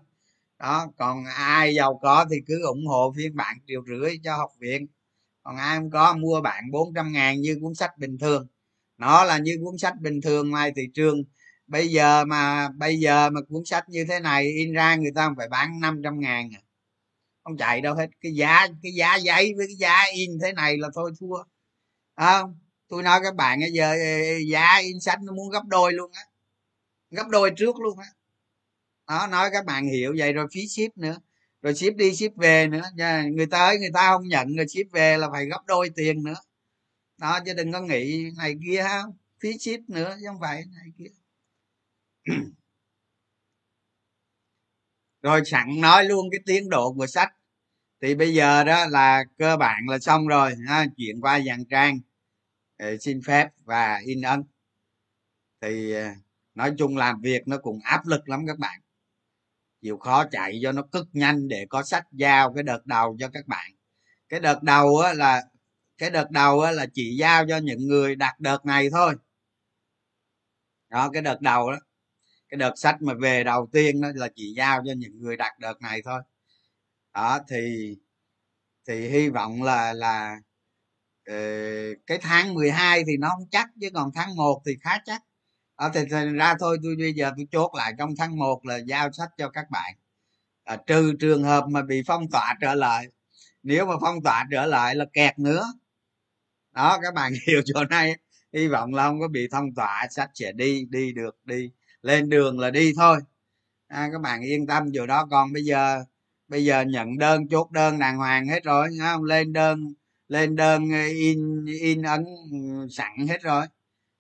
[0.59, 4.51] đó còn ai giàu có thì cứ ủng hộ phiên bản triệu rưỡi cho học
[4.59, 4.87] viện.
[5.43, 8.47] Còn ai không có mua bạn 400 ngàn như cuốn sách bình thường.
[8.99, 11.25] Nó là như cuốn sách bình thường ngoài thị trường.
[11.67, 15.31] Bây giờ mà bây giờ mà cuốn sách như thế này in ra người ta
[15.37, 16.61] phải bán 500 ngàn à.
[17.45, 18.07] không chạy đâu hết.
[18.21, 21.37] Cái giá cái giá giấy với cái giá in thế này là thôi thua.
[22.15, 22.43] À,
[22.89, 26.11] tôi nói các bạn bây giờ ờ, giá in sách nó muốn gấp đôi luôn
[26.15, 26.23] á.
[27.11, 28.07] Gấp đôi trước luôn á
[29.09, 31.19] đó, nói các bạn hiểu vậy rồi phí ship nữa.
[31.63, 32.83] Rồi ship đi ship về nữa.
[33.33, 36.35] Người tới người ta không nhận rồi ship về là phải gấp đôi tiền nữa.
[37.19, 39.03] Đó, chứ đừng có nghĩ này kia, ha.
[39.41, 41.11] Phí ship nữa, chứ không phải này kia.
[45.23, 47.33] Rồi sẵn nói luôn cái tiến độ của sách.
[48.03, 50.87] Thì bây giờ đó là cơ bản là xong rồi, ha.
[50.97, 52.01] Chuyển qua dàn trang.
[52.79, 54.45] Để xin phép và in ấn.
[55.61, 56.17] Thì à,
[56.55, 58.81] nói chung làm việc nó cũng áp lực lắm các bạn
[59.83, 63.29] chịu khó chạy cho nó cực nhanh để có sách giao cái đợt đầu cho
[63.29, 63.71] các bạn.
[64.29, 65.43] Cái đợt đầu á là,
[65.99, 69.15] cái đợt đầu á là chỉ giao cho những người đặt đợt này thôi.
[70.91, 71.79] Đó, cái đợt đầu đó.
[72.49, 75.59] Cái đợt sách mà về đầu tiên đó là chỉ giao cho những người đặt
[75.61, 76.23] đợt này thôi.
[77.15, 77.95] Đó, thì
[78.89, 80.37] thì hy vọng là là
[81.27, 81.35] ờ,
[82.09, 85.23] cái tháng 12 thì nó không chắc, chứ còn tháng 1 thì khá chắc
[85.77, 88.77] à, thì thì ra thôi tôi bây giờ tôi chốt lại trong tháng 1 là
[88.77, 89.95] giao sách cho các bạn.
[90.65, 93.07] À, trừ trường hợp mà bị phong tỏa trở lại.
[93.63, 95.65] Nếu mà phong tỏa trở lại là kẹt nữa.
[96.73, 98.17] Đó các bạn hiểu chỗ này.
[98.53, 101.71] Hy vọng là không có bị phong tỏa sách sẽ đi đi được đi
[102.03, 103.19] lên đường là đi thôi.
[103.89, 106.05] À, các bạn yên tâm chỗ đó còn bây giờ
[106.49, 109.25] bây giờ nhận đơn chốt đơn đàng hoàng hết rồi không?
[109.25, 109.95] Lên đơn
[110.29, 110.83] lên đơn
[111.15, 112.25] in in ấn
[112.91, 113.67] sẵn hết rồi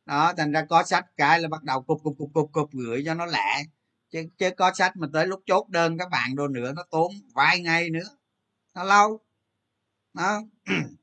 [0.07, 3.03] đó, thành ra có sách cái là bắt đầu cục cục cục cục cục gửi
[3.07, 3.63] cho nó lẹ.
[4.11, 7.13] Chứ chứ có sách mà tới lúc chốt đơn các bạn đồ nữa, nó tốn
[7.35, 8.09] vài ngày nữa.
[8.75, 9.21] Nó lâu.
[10.15, 10.43] Đó.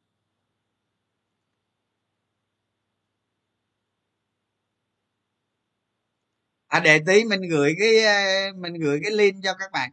[6.68, 8.13] À để tí mình gửi cái ờ,
[8.58, 9.92] mình gửi cái link cho các bạn.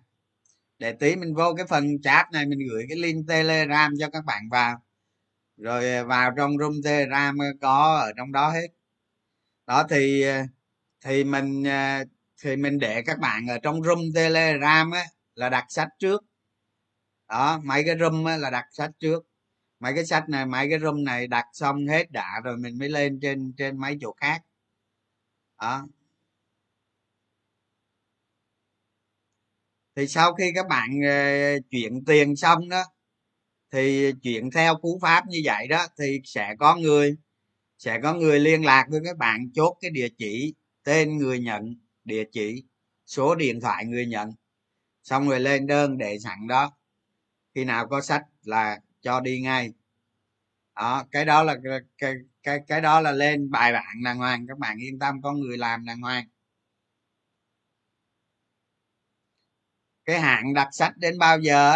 [0.78, 4.24] Để tí mình vô cái phần chat này, mình gửi cái link telegram cho các
[4.24, 4.82] bạn vào.
[5.56, 8.68] Rồi ờ, vào trong room telegram có, ở trong đó hết
[9.70, 10.42] đó thì ờ,
[11.04, 12.04] thì mình ờ,
[12.42, 15.04] thì mình để các bạn ở trong room telegram á
[15.34, 16.22] là đặt sách trước.
[17.28, 19.22] Đó mấy cái room á, là đặt sách trước.
[19.80, 22.88] Mấy cái sách này mấy cái room này đặt xong hết đã rồi mình mới
[22.88, 24.42] lên trên trên mấy chỗ khác.
[25.60, 25.86] Đó.
[29.96, 32.84] Thì sau khi các bạn ờ, chuyển tiền xong đó
[33.72, 37.16] thì chuyển theo cú pháp như vậy đó thì sẽ có người
[37.80, 41.76] sẽ có người liên lạc với các bạn chốt cái địa chỉ, tên người nhận
[42.04, 42.64] địa chỉ,
[43.06, 44.32] số điện thoại người nhận.
[45.02, 46.76] Xong rồi lên đơn để sẵn đó.
[47.54, 49.72] Khi nào có sách là cho đi ngay.
[50.76, 51.56] Đó, cái đó là
[51.98, 54.46] cái cái cái đó là lên bài bản đàng hoàng.
[54.48, 56.28] Các bạn yên tâm, có người làm đàng hoàng.
[60.04, 61.74] Cái hạn đặt sách đến bao giờ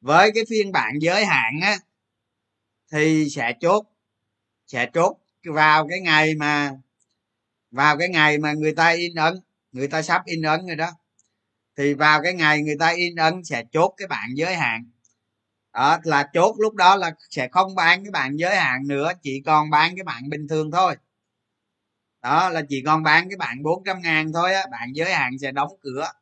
[0.00, 1.76] với cái phiên bản giới hạn á,
[2.92, 3.86] thì sẽ chốt
[4.66, 6.70] sẽ chốt vào cái ngày mà,
[7.70, 9.34] vào cái ngày mà người ta in ấn,
[9.72, 10.90] người ta sắp in ấn rồi đó,
[11.76, 14.90] thì vào cái ngày người ta in ấn sẽ chốt cái bạn giới hạn.
[15.74, 19.42] Đó, là chốt lúc đó là sẽ không bán cái bạn giới hạn nữa, chỉ
[19.46, 20.96] còn bán cái bạn bình thường thôi.
[22.22, 25.52] Đó, là chỉ còn bán cái bạn 400 ngàn thôi á bạn giới hạn sẽ
[25.52, 26.12] đóng cửa.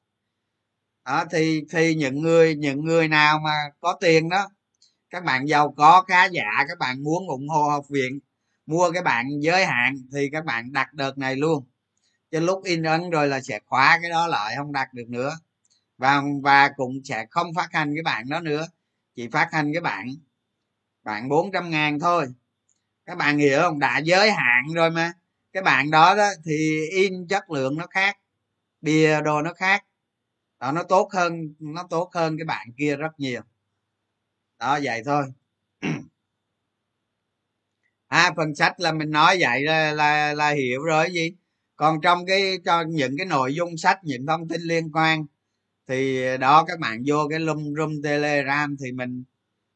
[1.05, 4.49] Đó, thì thì những người những người nào mà có tiền đó,
[5.11, 8.21] các bạn giàu có, khá giả, các bạn muốn ủng hộ học viện
[8.71, 11.65] mua cái bạn giới hạn thì các bạn đặt đợt này luôn.
[12.31, 15.39] Cho lúc in ấn rồi là sẽ khóa cái đó lại, không đặt được nữa.
[15.99, 18.67] Và và cũng sẽ không phát hành cái bạn đó nữa.
[19.17, 20.09] Chỉ phát hành cái bạn
[21.05, 22.27] bạn 400 ngàn thôi.
[23.07, 23.79] Các bạn hiểu không?
[23.79, 25.13] Đã giới hạn rồi mà.
[25.53, 28.19] Cái bạn đó đó thì in chất lượng nó khác,
[28.81, 29.85] bìa đồ nó khác.
[30.61, 33.43] Đó, nó tốt hơn, nó tốt hơn cái bạn kia rất nhiều.
[34.59, 35.25] Đó, vậy thôi
[38.11, 41.33] à phần sách là mình nói vậy là là, là hiểu rồi gì?
[41.77, 45.27] Còn trong cái cho những cái nội dung sách những thông tin liên quan
[45.89, 49.25] thì đó các bạn vô cái lum room telegram thì mình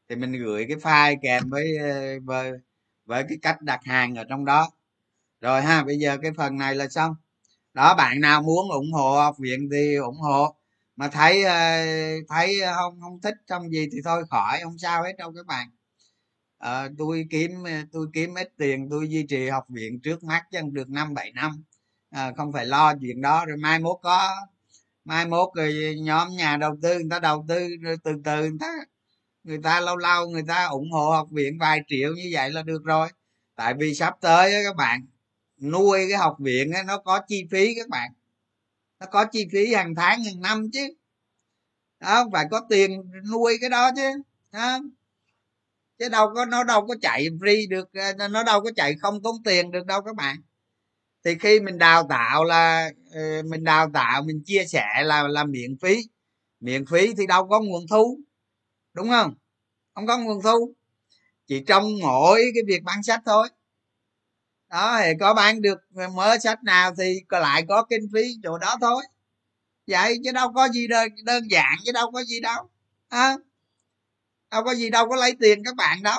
[0.09, 2.53] thì mình gửi cái file kèm với ờ, với
[3.07, 4.71] với cái cách đặt hàng ở trong đó.
[5.41, 7.17] Rồi ha bây giờ cái phần này là xong.
[7.75, 10.57] Đó bạn nào muốn ủng hộ học viện thì ủng hộ.
[10.97, 11.55] Mà thấy ờ,
[12.29, 15.69] thấy không không thích trong gì thì thôi khỏi không sao hết đâu các bạn
[16.65, 17.51] à, tôi kiếm
[17.93, 21.33] tôi kiếm ít tiền tôi duy trì học viện trước mắt chắc được năm bảy
[21.33, 21.65] năm.
[22.11, 24.31] À, không phải lo chuyện đó rồi mai mốt có
[25.05, 28.59] mai mốt rồi nhóm nhà đầu tư người ta đầu tư rồi từ từ người
[28.61, 28.73] ta
[29.45, 32.63] người ta lâu lâu người ta ủng hộ học viện vài triệu như vậy là
[32.63, 33.09] được rồi.
[33.57, 35.07] Tại vì sắp tới các bạn
[35.61, 38.13] nuôi cái học viện nó có chi phí các bạn.
[39.01, 40.95] Nó có chi phí hàng tháng hàng năm chứ.
[42.01, 44.11] Đó phải có tiền nuôi cái đó chứ
[44.53, 44.81] đó
[45.99, 49.23] chứ đâu có nó đâu có chạy free được ờ, nó đâu có chạy không
[49.23, 50.37] tốn tiền được đâu các bạn.
[51.25, 55.45] Thì khi mình đào tạo là ờ, mình đào tạo mình chia sẻ là là
[55.45, 56.03] miễn phí.
[56.61, 58.21] Miễn phí thì đâu có nguồn thu
[58.95, 59.35] đúng không?
[59.95, 60.75] Không có nguồn thu.
[61.47, 63.49] Chỉ trong mỗi cái việc bán sách thôi.
[64.71, 65.79] Đó thì có bán được
[66.15, 69.03] mới sách nào thì còn lại có kinh phí chỗ đó thôi.
[69.87, 72.71] Vậy chứ đâu có gì đơn, đơn giản chứ đâu có gì đâu
[73.09, 73.37] à,
[74.55, 76.19] đâu có gì đâu có lấy tiền các bạn đâu.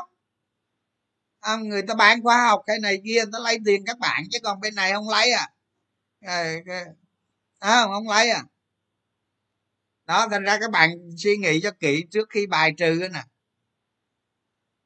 [1.40, 4.24] À, người ta bán khoa học cái này kia người ta lấy tiền các bạn
[4.32, 5.50] chứ còn bên này không lấy à.
[6.22, 6.54] À,
[7.60, 8.44] à không lấy à.
[10.06, 13.24] Đó thành ra các bạn suy nghĩ cho kỹ trước khi bài trừ nè.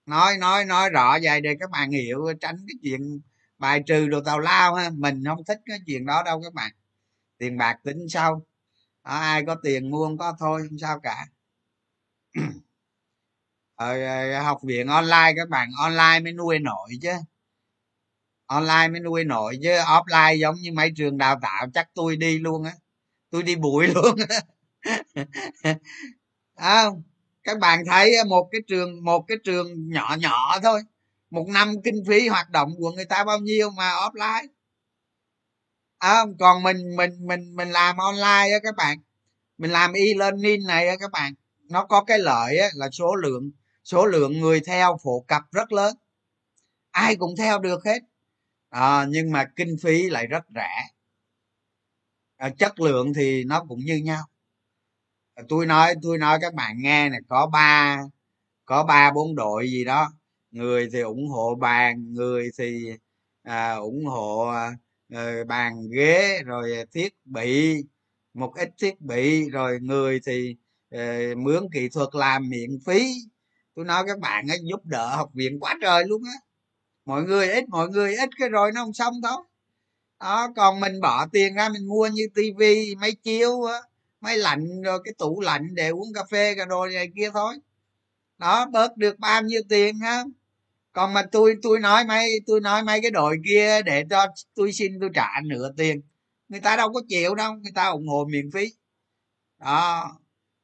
[0.05, 3.21] Nói nói nói rõ vậy để các bạn hiểu tránh cái chuyện
[3.57, 4.89] bài trừ đồ tào lao ha.
[4.89, 6.71] Mình không thích cái chuyện đó đâu các bạn.
[7.37, 8.45] Tiền bạc tính sau.
[9.03, 11.27] Đó, ai có tiền mua không có thôi không sao cả.
[13.79, 17.09] ở học viện online các bạn online mới nuôi nổi chứ.
[18.45, 22.39] Online mới nuôi nổi chứ offline giống như mấy trường đào tạo chắc tôi đi
[22.39, 22.71] luôn á.
[23.31, 24.15] Tôi đi bụi luôn
[26.55, 26.85] à,
[27.43, 30.81] các bạn thấy một cái trường một cái trường nhỏ nhỏ thôi.
[31.29, 34.47] Một năm kinh phí hoạt động của người ta bao nhiêu mà offline?
[35.97, 38.97] À, còn mình mình mình mình làm online á các bạn.
[39.57, 41.33] Mình làm e-learning này á các bạn.
[41.69, 43.51] Nó có cái lợi á, là số lượng
[43.83, 45.95] số lượng người theo phổ cập rất lớn.
[46.91, 47.99] Ai cũng theo được hết.
[48.69, 50.69] À, nhưng mà kinh phí lại rất rẻ.
[52.37, 54.23] À, chất lượng thì nó cũng như nhau.
[55.35, 57.99] À, tôi nói tôi nói các bạn nghe này có ba
[58.65, 60.11] có ba bốn đội gì đó.
[60.51, 62.91] Người thì ủng hộ bàn người thì
[63.43, 64.47] à, ủng hộ
[65.09, 67.75] à, bàn ghế rồi thiết bị
[68.33, 70.55] một ít thiết bị rồi người thì
[70.89, 73.13] à, mướn kỹ thuật làm miễn phí
[73.79, 76.33] tôi nói các bạn ấy giúp đỡ học viện quá trời luôn á.
[77.05, 79.43] Mọi người ít mọi người ít cái rồi nó không xong thôi
[80.19, 83.51] đó còn mình bỏ tiền ra mình mua như tivi máy chiếu
[84.21, 87.55] máy lạnh rồi cái tủ lạnh để uống cà phê cà rồi này kia thôi.
[88.37, 90.23] Đó bớt được bao nhiêu tiền á,
[90.93, 94.73] còn mà tôi tôi nói mấy tôi nói mấy cái đội kia để cho tôi
[94.73, 96.01] xin tôi trả nửa tiền.
[96.49, 98.73] Người ta đâu có chịu đâu người ta ủng hộ miễn phí.
[99.59, 100.11] Đó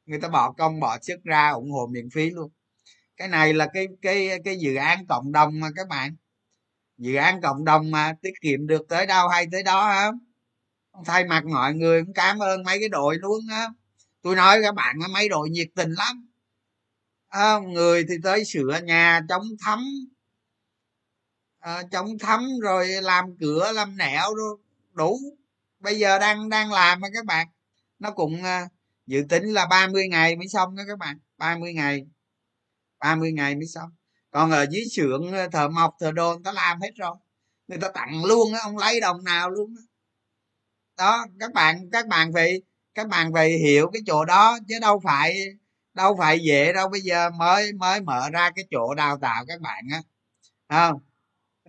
[0.06, 2.52] người ta bỏ công bỏ sức ra ủng hộ miễn phí luôn
[3.18, 6.16] cái này là cái cái cái dự án cộng đồng mà các bạn.
[6.98, 10.12] Dự án cộng đồng mà tiết kiệm được tới đâu hay tới đó á
[11.06, 13.68] thay mặt mọi người cũng cảm ơn mấy cái đội luôn á
[14.22, 16.30] tôi nói các bạn mấy đội nhiệt tình lắm.
[17.28, 19.80] À, người thì tới sửa nhà chống thấm.
[21.60, 24.58] À, chống thấm rồi làm cửa làm nẻo rồi
[24.94, 25.20] đủ.
[25.80, 27.48] Bây giờ đang đang làm mà các bạn.
[28.00, 28.62] Nó cũng ờ,
[29.08, 32.06] dự tính là 30 ngày mới xong đó các bạn 30 ngày.
[33.00, 33.90] 30 ngày mới xong.
[34.32, 37.16] Còn ở dưới xưởng ờ, thợ mộc thợ người ta làm hết rồi.
[37.68, 39.82] Người ta tặng luôn á ông lấy đồng nào luôn đó.
[40.98, 42.62] đó các bạn các bạn phải
[42.94, 45.38] các bạn phải hiểu cái chỗ đó chứ đâu phải
[45.94, 46.90] đâu phải dễ đâu.
[46.90, 50.02] Bây giờ mới mới mở ra cái chỗ đào tạo các bạn á.
[50.70, 51.00] Không?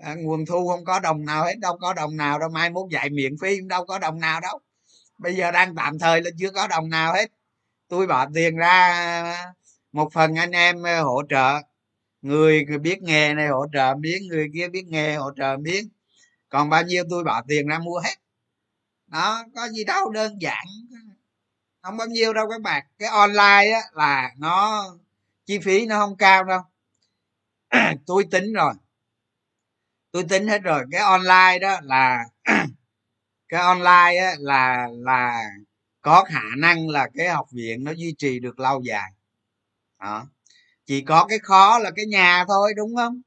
[0.02, 2.48] À, nguồn thu không có đồng nào hết đâu có đồng nào đâu.
[2.48, 4.60] Mai mốt dạy miễn phí đâu có đồng nào đâu.
[5.18, 7.30] Bây giờ đang tạm thời là chưa có đồng nào hết.
[7.88, 9.54] Tôi bỏ tiền ra
[9.92, 11.60] một phần anh em ờ, hỗ trợ.
[12.22, 15.88] Người biết nghề này hỗ trợ miếng, người kia biết nghề hỗ trợ miếng.
[16.48, 18.14] Còn bao nhiêu tôi bỏ tiền ra mua hết.
[19.06, 20.66] Đó, có gì đâu, đơn giản.
[21.82, 22.86] Không bao nhiêu đâu các bạn.
[22.98, 24.84] Cái online á, là nó,
[25.46, 26.60] chi phí nó không cao đâu.
[28.06, 28.74] Tôi tính rồi.
[30.12, 30.84] Tôi tính hết rồi.
[30.90, 32.24] Cái online đó là
[33.48, 35.42] cái online á là là
[36.00, 39.12] có khả năng là cái học viện nó duy trì được lâu dài
[40.06, 40.26] đó.
[40.86, 43.20] Chỉ có cái khó là cái nhà thôi đúng không?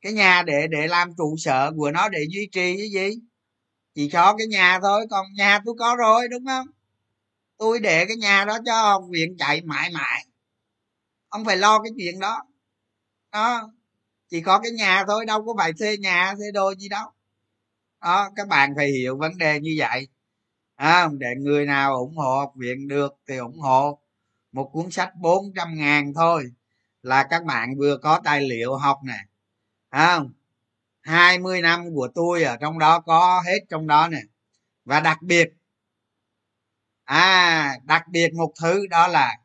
[0.00, 3.20] Cái nhà để để làm trụ sở của nó để duy trì cái gì?
[3.94, 6.66] Chỉ cho cái nhà thôi còn nhà tôi có rồi đúng không?
[7.58, 10.26] Tôi để cái nhà đó cho học viện chạy mãi mãi.
[11.30, 12.42] Không phải lo cái chuyện đó.
[13.32, 13.70] Đó.
[14.30, 17.06] Chỉ có cái nhà thôi đâu có phải thuê nhà thuê đồ gì đâu.
[18.00, 20.08] Đó các bạn phải hiểu vấn đề như vậy.
[20.76, 24.03] À, để người nào ủng hộ học viện được thì ủng hộ
[24.54, 26.52] một cuốn sách 400 ngàn thôi
[27.02, 29.18] là các bạn vừa có tài liệu học nè.
[29.90, 30.32] Không?
[31.00, 34.20] À, 20 năm của tôi ở trong đó có hết trong đó nè.
[34.84, 35.48] Và đặc biệt
[37.04, 39.38] à đặc biệt một thứ đó là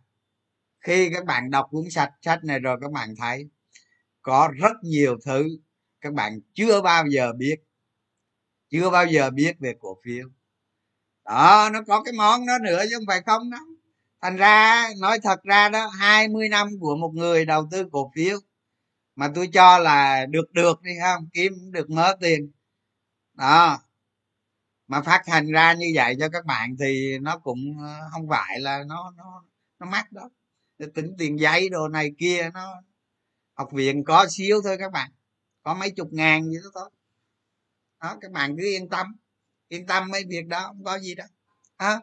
[0.80, 3.50] khi các bạn đọc cuốn sách sách này rồi các bạn thấy
[4.22, 5.48] có rất nhiều thứ
[6.02, 7.56] các bạn chưa bao giờ biết
[8.70, 10.28] chưa bao giờ biết về cổ phiếu.
[11.26, 13.79] Đó nó có cái món đó nữa chứ không phải không đâu
[14.22, 18.40] thành ra, nói thật ra đó 20 năm của một người đầu tư cổ phiếu,
[19.16, 22.52] mà tôi cho là được được đi không kiếm được mớ tiền.
[23.34, 23.80] Đó.
[24.88, 28.60] Mà phát hành ra như vậy cho các bạn thì nó cũng ờ, không phải
[28.60, 29.44] là nó nó
[29.80, 30.30] nó mắc đó.
[30.96, 32.82] Tính tiền giấy đồ này kia nó,
[33.54, 35.12] học viện có xíu thôi các bạn.
[35.64, 36.90] Có mấy chục ngàn gì đó thôi.
[38.02, 39.16] Đó, các bạn cứ yên tâm.
[39.68, 41.24] Yên tâm mấy việc đó, không có gì đó.
[41.78, 42.02] À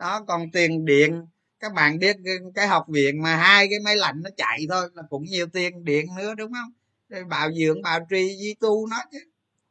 [0.00, 1.26] đó còn tiền điện.
[1.60, 2.16] Các bạn biết
[2.54, 5.84] cái học viện mà hai cái máy lạnh nó chạy thôi là cũng nhiều tiền
[5.84, 6.72] điện nữa đúng không?
[7.08, 9.18] Rồi bảo dưỡng bảo trì di tu nó chứ.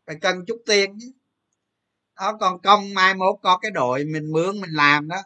[0.08, 1.12] Phải cần chút tiền chứ.
[2.16, 5.18] Đó còn công mai mốt có cái đội mình mướn mình làm đó.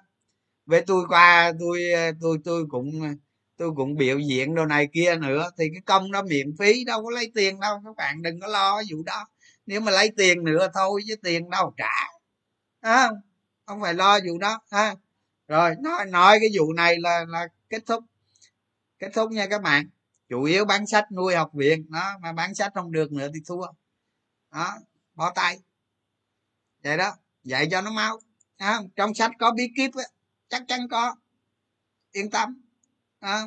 [0.66, 1.82] Với tôi qua tôi
[2.22, 3.16] tôi tôi cũng
[3.58, 7.04] tôi cũng biểu diễn đồ này kia nữa thì cái công đó miễn phí đâu
[7.04, 7.82] có lấy tiền đâu.
[7.86, 9.28] Các bạn đừng có lo vụ đó.
[9.66, 11.94] Nếu mà lấy tiền nữa thôi chứ tiền đâu trả.
[12.82, 13.10] À,
[13.74, 14.96] không phải lo vụ đó ha.
[15.48, 18.04] Rồi nói nói cái vụ này là là kết thúc.
[19.00, 19.90] Kết thúc nha các bạn.
[20.30, 23.40] Chủ yếu bán sách nuôi học viện đó mà bán sách không được nữa thì
[23.48, 23.66] thua.
[24.52, 24.76] Đó
[25.16, 25.60] bỏ tay.
[26.84, 28.20] Vậy đó dạy cho nó mau
[28.58, 30.04] à, trong sách có bí kíp á
[30.50, 31.16] chắc chắn có.
[32.12, 32.62] Yên tâm
[33.20, 33.42] à.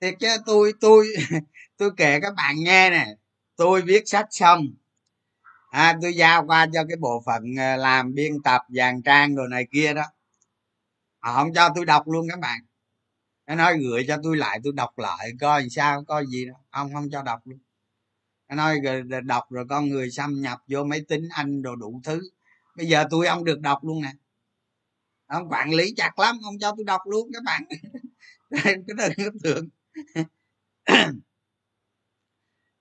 [0.00, 1.06] thiệt chứ tôi tôi
[1.76, 3.06] tôi kể các bạn nghe nè.
[3.56, 4.66] Tôi viết sách xong
[5.76, 9.48] à, tôi giao qua cho cái bộ phận ờ, làm biên tập dàn trang rồi
[9.50, 10.02] này kia đó.
[11.18, 12.60] Họ không cho tôi đọc luôn các bạn.
[13.46, 16.54] Nó nói gửi cho tôi lại tôi đọc lại coi sao coi gì đó.
[16.70, 17.58] Ông không cho đọc luôn.
[18.48, 18.80] Nó nói
[19.24, 22.20] đọc rồi con người xâm nhập vô máy tính anh đồ đủ thứ.
[22.76, 24.12] Bây giờ tôi không được đọc luôn nè.
[25.26, 27.64] Ông quản lý chặt lắm không cho tôi đọc luôn các bạn.
[28.64, 29.68] Cái đừng có tưởng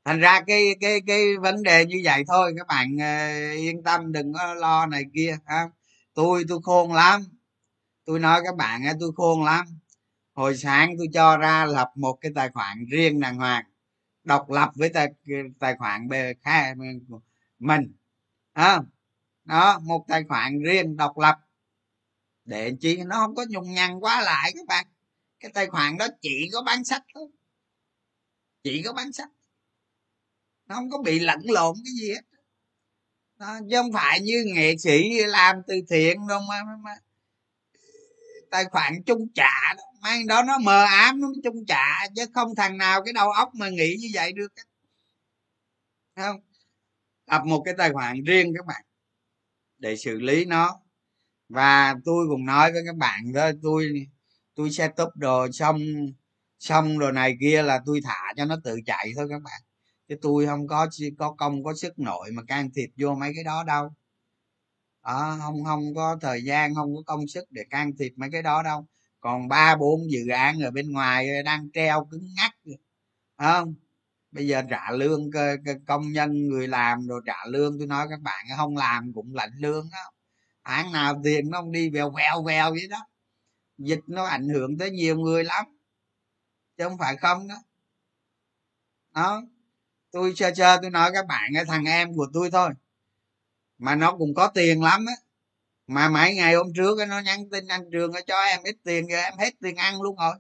[0.06, 4.12] thành ra cái cái cái vấn đề như vậy thôi các bạn ờ, yên tâm
[4.12, 5.70] đừng có lo này kia ha.
[6.14, 7.22] Tôi tôi khôn lắm.
[8.06, 9.66] Tôi nói các bạn tôi khôn lắm.
[10.34, 13.66] Hồi sáng tôi cho ra lập một cái tài khoản riêng đàng hoàng
[14.24, 15.08] độc lập với tài
[15.60, 16.76] tài khoản bề khai
[17.60, 17.94] mình
[18.54, 18.80] à,
[19.46, 21.40] đó một tài khoản riêng độc lập.
[22.46, 22.98] Để chi?
[23.06, 24.86] Nó không có nhùng nhằn quá lại các bạn.
[25.40, 27.28] Cái tài khoản đó chỉ có bán sách thôi.
[28.64, 29.30] Chỉ có bán sách
[30.68, 32.22] nó không có bị lẫn lộn cái gì hết.
[33.40, 36.96] Đó, chứ không phải như nghệ sĩ làm từ thiện đâu mà, mà, mà.
[38.52, 39.84] Tài khoản chung trả đó.
[40.02, 43.50] Mang đó nó mờ ám nó chung trả chứ không thằng nào cái đầu óc
[43.56, 44.54] mà nghĩ như vậy được
[46.16, 46.40] không?
[47.28, 48.86] Lập một cái tài khoản riêng các bạn
[49.78, 50.80] để xử lý nó.
[51.50, 54.08] Và tôi cũng nói với các bạn đó tôi
[54.56, 55.80] tôi sẽ setup đồ xong
[56.60, 59.62] xong rồi này kia là tôi thả cho nó tự chạy thôi các bạn
[60.08, 60.88] chứ tôi không có
[61.18, 63.94] có công có sức nội mà can thiệp vô mấy cái đó đâu.
[65.04, 68.42] Đó, không không có thời gian không có công sức để can thiệp mấy cái
[68.44, 68.88] đó đâu.
[69.20, 72.52] Còn ba bốn dự án ở bên ngoài đang treo cứng ngắc
[73.38, 73.76] không?
[74.32, 75.30] Bây giờ trả lương
[75.88, 77.78] công nhân người làm rồi trả lương.
[77.78, 80.12] Tôi nói các bạn không làm cũng lãnh lương đó.
[80.64, 82.98] Tháng nào tiền nó không đi vèo vèo vèo vậy đó.
[83.78, 85.66] Dịch nó ảnh hưởng tới nhiều người lắm.
[86.78, 87.56] Chứ không phải không đó.
[89.14, 89.44] Đó
[90.16, 92.70] tôi sơ sơ tôi nói các bạn cái thằng em của tôi thôi.
[93.78, 95.14] Mà nó cũng có tiền lắm á.
[95.88, 99.22] Mà mấy ngày hôm trước nó nhắn tin anh trường cho em ít tiền rồi
[99.22, 100.36] em hết tiền ăn luôn rồi.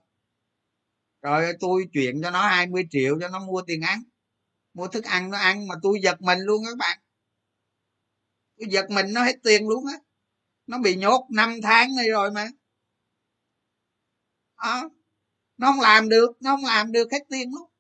[1.21, 4.03] Rồi tôi chuyển cho nó 20 triệu cho nó mua tiền ăn
[4.73, 6.99] mua thức ăn nó ăn mà tôi giật mình luôn các bạn.
[8.59, 9.97] Tôi giật mình nó hết tiền luôn á.
[10.67, 12.47] Nó bị nhốt 5 tháng này rồi mà.
[14.55, 14.84] À,
[15.57, 17.74] nó không làm được nó không làm được hết tiền luôn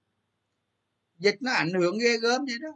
[1.25, 2.69] dịch nó ảnh hưởng ghê gớm vậy đó.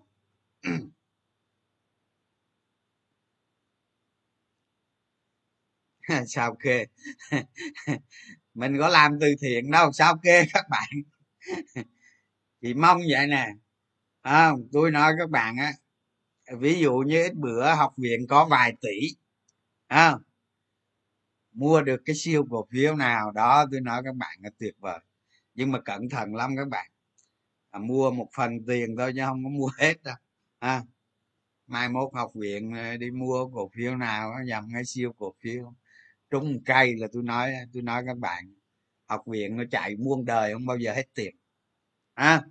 [6.27, 6.85] Sao kê?
[8.53, 10.89] Mình có làm từ thiện đâu sao kê các bạn?
[12.61, 13.47] Chỉ mong vậy nè.
[14.21, 15.73] À, tôi nói các bạn á
[16.59, 18.99] ví dụ như ít bữa học viện có vài tỷ
[19.87, 20.15] à,
[21.51, 24.99] mua được cái siêu cổ phiếu nào đó tôi nói các bạn là tuyệt vời.
[25.55, 26.91] Nhưng mà cẩn thận lắm các bạn
[27.71, 30.15] à, mua một phần tiền thôi chứ không có mua hết đâu
[30.59, 30.83] à,
[31.67, 35.73] mai mốt học viện ờ, đi mua cổ phiếu nào dòng cái siêu cổ phiếu.
[36.29, 38.53] Trúng cây là tôi nói tôi nói các bạn
[39.07, 41.35] học viện nó chạy muôn đời không bao giờ hết tiền
[42.13, 42.43] à,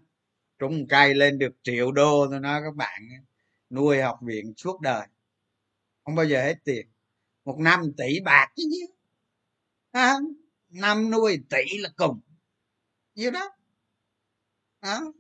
[0.59, 3.03] trúng cây lên được triệu đô tôi nói các bạn
[3.71, 5.09] nuôi học viện suốt đời
[6.05, 6.87] không bao giờ hết tiền.
[7.45, 8.87] Một năm tỷ bạc chứ nhiêu
[9.91, 10.15] à,
[10.69, 12.21] năm nuôi tỷ là cùng
[13.15, 13.51] nhiêu đó
[14.83, 15.13] đó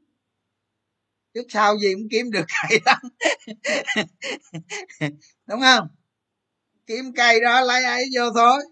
[1.34, 2.94] trước sau gì cũng kiếm được cây đó.
[5.46, 5.88] Đúng không?
[6.86, 8.62] Kiếm cây đó lấy ấy vô thôi.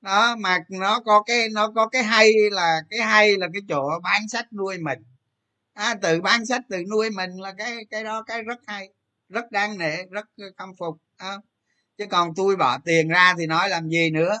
[0.00, 4.00] Đó mà nó có cái nó có cái hay là cái hay là cái chỗ
[4.02, 4.98] bán sách nuôi mình.
[5.74, 8.88] À, từ bán sách từ nuôi mình là cái cái đó cái rất hay
[9.28, 11.36] rất đáng nể rất khâm phục à,
[11.98, 14.38] chứ còn tôi bỏ tiền ra thì nói làm gì nữa?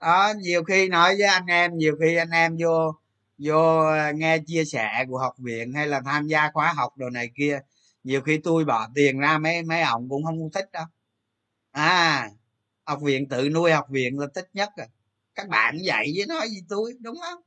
[0.00, 2.99] Đó nhiều khi nói với anh em nhiều khi anh em vô
[3.42, 7.10] vô ờ, nghe chia sẻ của học viện hay là tham gia khóa học đồ
[7.10, 7.60] này kia,
[8.04, 10.84] nhiều khi tôi bỏ tiền ra mấy mấy ông cũng không thích đâu.
[11.72, 12.30] À
[12.84, 14.86] học viện tự nuôi học viện là thích nhất rồi.
[15.34, 17.42] Các bạn dạy với nói gì tôi đúng không?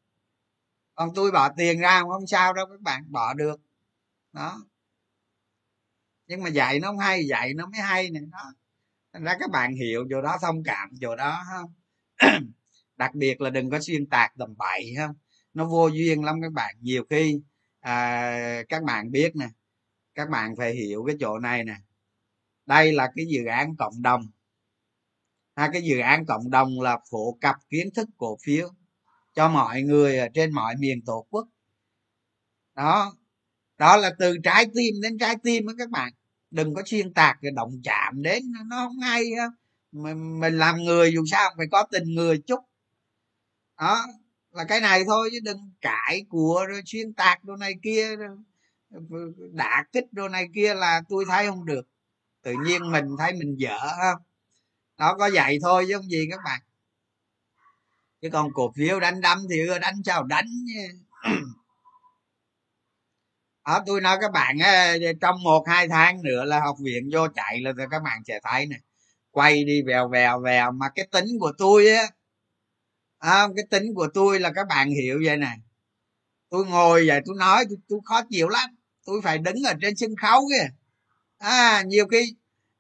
[0.95, 3.61] Còn tôi bỏ tiền ra không sao đâu, các bạn bỏ được.
[4.33, 4.65] Đó.
[6.27, 8.53] Nhưng mà dạy nó không hay, dạy nó mới hay này, đó.
[9.13, 11.73] Thành ra các bạn hiểu chỗ đó, thông cảm chỗ đó không
[12.97, 15.15] đặc biệt là đừng có xuyên tạc tầm bậy không
[15.53, 16.75] nó vô duyên lắm các bạn.
[16.79, 17.41] Nhiều khi
[17.79, 19.47] à, các bạn biết nè
[20.15, 21.75] các bạn phải hiểu cái chỗ này nè.
[22.65, 24.27] Đây là cái dự án cộng đồng.
[25.55, 28.69] Hai cái dự án cộng đồng là phổ cập kiến thức cổ phiếu
[29.33, 31.47] cho mọi người ở trên mọi miền tổ quốc.
[32.75, 33.13] Đó
[33.77, 36.13] đó là từ trái tim đến trái tim đó các bạn.
[36.51, 39.23] Đừng có xuyên tạc rồi động chạm đến nó không hay
[39.91, 42.59] mình, mình làm người dù sao phải có tình người chút.
[43.79, 44.05] Đó
[44.53, 48.15] là cái này thôi chứ đừng cãi của rồi xuyên tạc đồ này kia
[49.51, 51.87] đả kích đồ này kia là tôi thấy không được.
[52.41, 54.21] Tự nhiên mình thấy mình dở không?
[54.97, 56.61] Nó có vậy thôi chứ không gì các bạn.
[58.21, 60.45] Chứ còn cổ phiếu đánh đấm thì ưa đánh sao đánh
[63.63, 64.57] ở tôi nói các bạn
[65.21, 68.65] trong một, hai tháng nữa là học viện vô chạy là các bạn sẽ thấy
[68.65, 68.77] nè.
[69.31, 70.71] Quay đi vèo vèo vèo.
[70.71, 72.03] Mà cái tính của tôi á
[73.24, 75.51] à, cái tính của tôi là các bạn hiểu vậy nè.
[76.49, 78.69] Tôi ngồi vậy tôi nói tôi, tôi khó chịu lắm.
[79.05, 80.67] Tôi phải đứng ở trên sân khấu kìa.
[81.38, 82.36] À nhiều khi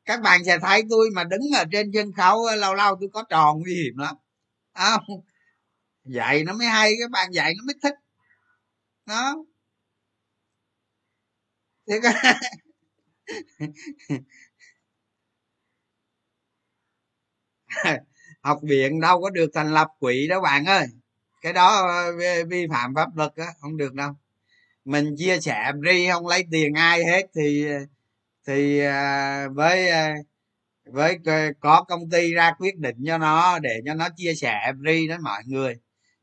[0.05, 3.09] các bạn sẽ thấy tôi mà đứng ở trên sân khấu ờ, lâu lâu tôi
[3.13, 4.15] có tròn nguy hiểm lắm.
[4.73, 4.97] À,
[6.05, 7.95] dạy nó mới hay các bạn dạy nó mới thích.
[9.05, 9.35] Nó
[11.87, 11.99] thế.
[18.43, 20.87] học viện đâu có được thành lập quỹ đó bạn ơi.
[21.41, 22.13] Cái đó ờ,
[22.49, 24.13] vi phạm pháp luật á, không được đâu.
[24.85, 27.65] Mình chia sẻ ri, không lấy tiền ai hết thì
[28.47, 30.09] thì ờ, với ờ,
[30.85, 31.19] với
[31.59, 35.21] có công ty ra quyết định cho nó, để cho nó chia sẻ ri đến
[35.21, 35.75] mọi người.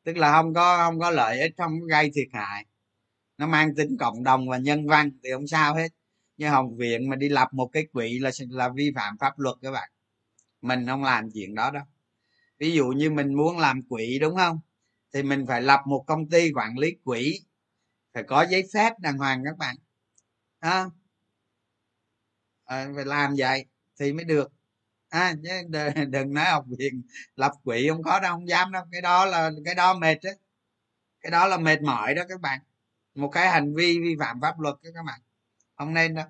[0.05, 2.67] Tức là không có không có lợi ích, không có gây thiệt hại.
[3.39, 5.89] Nó mang tính cộng đồng và nhân văn thì không sao hết.
[6.37, 9.57] Như học viện mà đi lập một cái quỹ là là vi phạm pháp luật
[9.63, 9.91] các bạn.
[10.63, 11.85] Mình không làm chuyện đó đâu
[12.61, 14.61] ví dụ như mình muốn làm quỹ đúng không?
[15.15, 17.41] Thì mình phải lập một công ty quản lý quỹ.
[18.15, 19.77] Phải có giấy phép đàng hoàng các bạn.
[20.61, 20.87] À,
[22.65, 23.67] à, phải làm vậy
[24.01, 24.53] thì mới được.
[25.09, 25.51] À, chứ
[26.11, 27.03] đừng nói học viện
[27.37, 28.85] lập quỹ không có đâu không dám đâu.
[28.93, 30.31] Cái đó là cái đó mệt đó
[31.21, 32.61] cái đó là mệt mỏi đó các bạn.
[33.15, 35.21] Một cái hành vi vi phạm pháp luật đó các bạn.
[35.77, 36.27] Không nên đâu.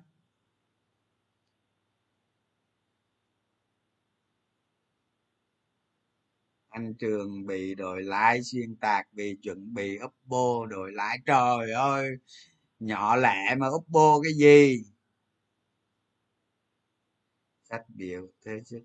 [6.71, 11.17] Anh trường bị đội lái xuyên tạc vì chuẩn bị oppo, đội lái.
[11.25, 12.09] Trời ơi,
[12.79, 14.83] nhỏ lẻ mà oppo cái gì?
[17.69, 18.79] Sách biểu thế chứ.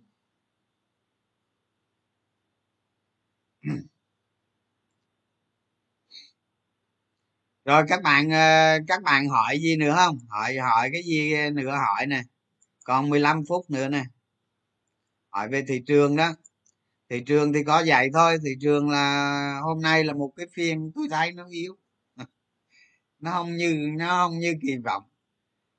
[7.65, 10.19] Rồi các bạn ờ, các bạn hỏi gì nữa không?
[10.29, 12.23] Hỏi hỏi cái gì nữa hỏi nè.
[12.85, 14.05] Còn 15 phút nữa nè.
[15.31, 16.33] Hỏi về thị trường đó
[17.11, 20.93] thị trường thì có vậy thôi, thị trường là hôm nay là một cái phiên
[20.95, 21.77] tôi thấy nó yếu.
[23.19, 25.03] Nó không như, nó không như kỳ vọng.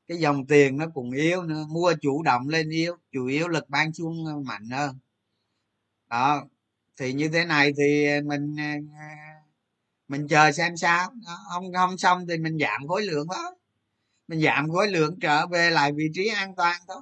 [0.08, 3.70] Cái dòng tiền nó cũng yếu nữa, mua chủ động lên yếu, chủ yếu lực
[3.70, 5.00] bán xuống mạnh hơn.
[6.10, 6.48] Đó,
[6.98, 9.08] thì như thế này thì mình à, à,
[10.08, 11.12] mình chờ xem sao.
[11.50, 13.56] Không không xong thì mình giảm khối lượng thôi.
[14.28, 17.02] Mình giảm khối lượng trở về lại vị trí an toàn thôi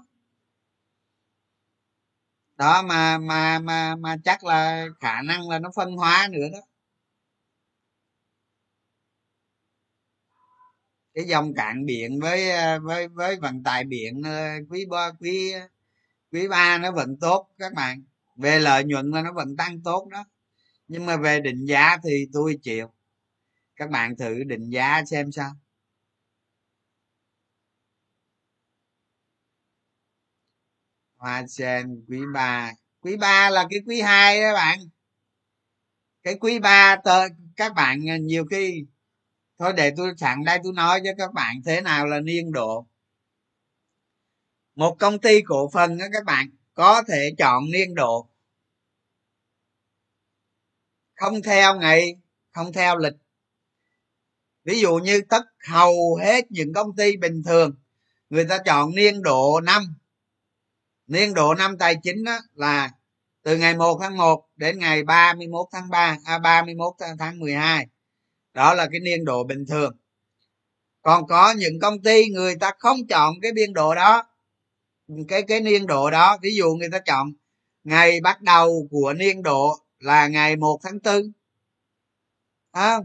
[2.57, 6.59] đó, mà mà mà mà chắc là khả năng là nó phân hóa nữa đó.
[11.13, 15.53] Cái dòng cạn biển với ờ, với với vận tải biển ờ, quý ba quý
[16.31, 18.03] quý ba nó vẫn tốt các bạn.
[18.35, 20.25] Về lợi nhuận là nó vẫn tăng tốt đó.
[20.87, 22.87] Nhưng mà về định giá thì tôi chịu.
[23.75, 25.51] Các bạn thử định giá xem sao.
[31.26, 32.71] Hoa sen, quý ba.
[33.01, 34.80] Quý ba là cái quý hai đó bạn.
[36.23, 38.86] Cái quý ba tờ các bạn à, nhiều khi,
[39.59, 42.88] thôi để tôi sẵn đây tôi nói cho các bạn thế nào là niên độ.
[44.76, 48.30] Một công ty cổ phần đó các bạn, có thể chọn niên độ.
[51.15, 52.15] Không theo ngày,
[52.51, 53.15] không theo lịch.
[54.63, 57.76] Ví dụ như tất hầu hết những công ty bình thường,
[58.30, 59.95] người ta chọn niên độ năm
[61.07, 62.91] niên độ năm tài chính đó là
[63.43, 67.87] từ ngày 1 tháng 1 đến ngày 31 tháng 3 à 31 tháng 12
[68.53, 69.97] đó là cái niên độ bình thường.
[71.01, 74.23] Còn có những công ty người ta không chọn cái biên độ đó.
[75.27, 77.33] Cái cái niên độ đó ví dụ người ta chọn
[77.83, 81.31] ngày bắt đầu của niên độ là ngày 1 tháng 4
[82.71, 82.97] à,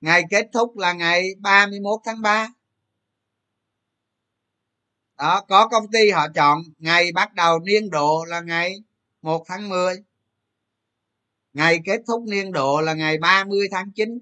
[0.00, 2.48] ngày kết thúc là ngày 31 tháng 3
[5.20, 8.74] đó có công ty họ chọn ngày bắt đầu niên độ là ngày
[9.22, 9.96] 1 tháng 10
[11.52, 14.18] ngày kết thúc niên độ là ngày 30 tháng 9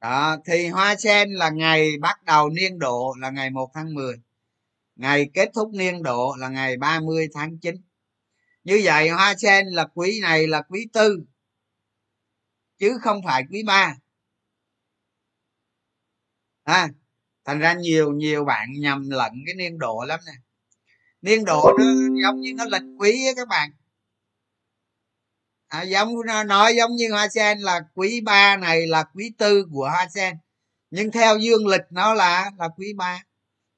[0.00, 4.14] đó thì hoa sen là ngày bắt đầu niên độ là ngày 1 tháng 10
[4.96, 7.76] ngày kết thúc niên độ là ngày 30 tháng 9
[8.64, 11.22] như vậy hoa sen là quý này là quý tư
[12.78, 13.96] chứ không phải quý ba.
[16.64, 16.88] À,
[17.44, 20.32] thành ra nhiều nhiều bạn nhầm lẫn cái niên độ lắm nè.
[21.22, 21.84] Niên độ nó
[22.22, 23.70] giống như nó lịch quý á các bạn.
[25.68, 26.14] À, giống
[26.46, 30.36] nói giống như hoa sen là quý ba này là quý tư của hoa sen.
[30.90, 33.24] Nhưng theo dương lịch nó là là quý ba.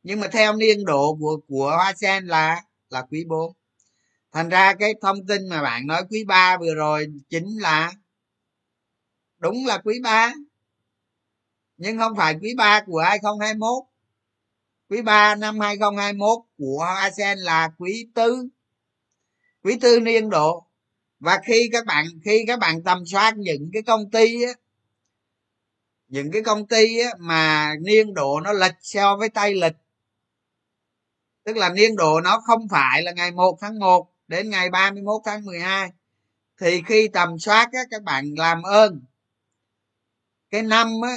[0.03, 3.53] Nhưng mà theo niên độ của của hoa sen là là quý bốn.
[4.33, 7.93] Thành ra cái thông tin mà bạn nói quý ba vừa rồi chính là
[9.39, 10.33] đúng là quý ba
[11.83, 13.85] nhưng không phải quý 3 của 2021
[14.89, 18.49] quý 3 năm 2021 của ASEAN là quý tư.
[19.65, 20.67] Quý tư niên độ.
[21.21, 24.53] Và khi các bạn khi các bạn tầm soát những cái công ty á,
[26.09, 29.77] những cái công ty á, mà niên độ nó lệch so với tay lịch
[31.45, 35.23] tức là niên độ nó không phải là ngày 1 tháng 1 đến ngày 31
[35.25, 35.91] tháng 12
[36.61, 39.05] thì khi tầm soát á, các bạn làm ơn.
[40.51, 41.17] Cái năm á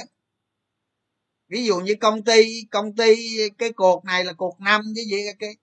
[1.48, 5.16] ví dụ như công ty công ty, cái cột này là cột năm chứ gì,
[5.38, 5.56] cái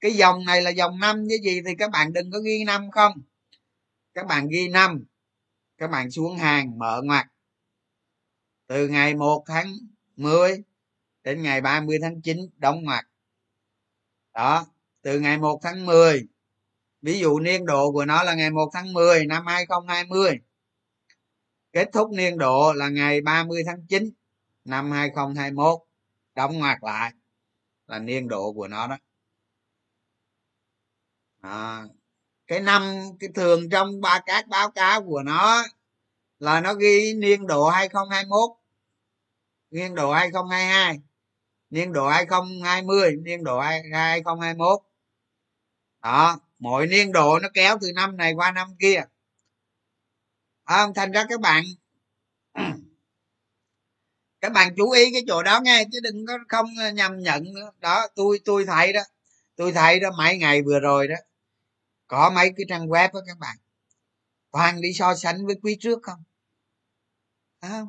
[0.00, 2.90] cái dòng này là dòng năm chứ gì thì các bạn đừng có ghi năm
[2.90, 3.12] không?
[4.14, 5.04] Các bạn ghi năm,
[5.78, 7.26] các bạn xuống hàng mở ngoặt
[8.66, 9.72] từ ngày 1 tháng
[10.16, 10.62] 10
[11.24, 13.04] đến ngày 30 tháng 9 đóng ngoặt
[14.34, 14.66] đó,
[15.02, 16.28] từ ngày 1 tháng 10
[17.02, 20.38] ví dụ niên độ của nó là ngày 1 tháng 10 năm 2020
[21.72, 24.10] kết thúc niên độ là ngày 30 tháng 9
[24.64, 25.80] năm 2021
[26.34, 27.12] đóng ngoặt lại
[27.86, 28.96] là niên độ của nó đó.
[31.40, 31.82] À,
[32.46, 32.82] cái năm
[33.20, 35.64] cái thường trong ba các báo cáo của nó
[36.38, 38.50] là nó ghi niên độ 2021
[39.70, 41.00] niên độ 2022
[41.70, 44.80] niên độ 2020 niên độ 2021
[46.02, 49.02] đó mỗi niên độ nó kéo từ năm này qua năm kia.
[50.64, 51.64] À, thành ra các bạn
[54.42, 57.72] các bạn chú ý cái chỗ đó nghe chứ đừng có không nhầm nhận nữa.
[57.80, 59.00] Đó tôi tôi thấy đó.
[59.56, 61.16] Tôi thấy đó mấy ngày vừa rồi đó
[62.06, 63.56] có mấy cái trang web đó các bạn.
[64.50, 66.22] Toàn đi so sánh với quý trước không?
[67.60, 67.82] À,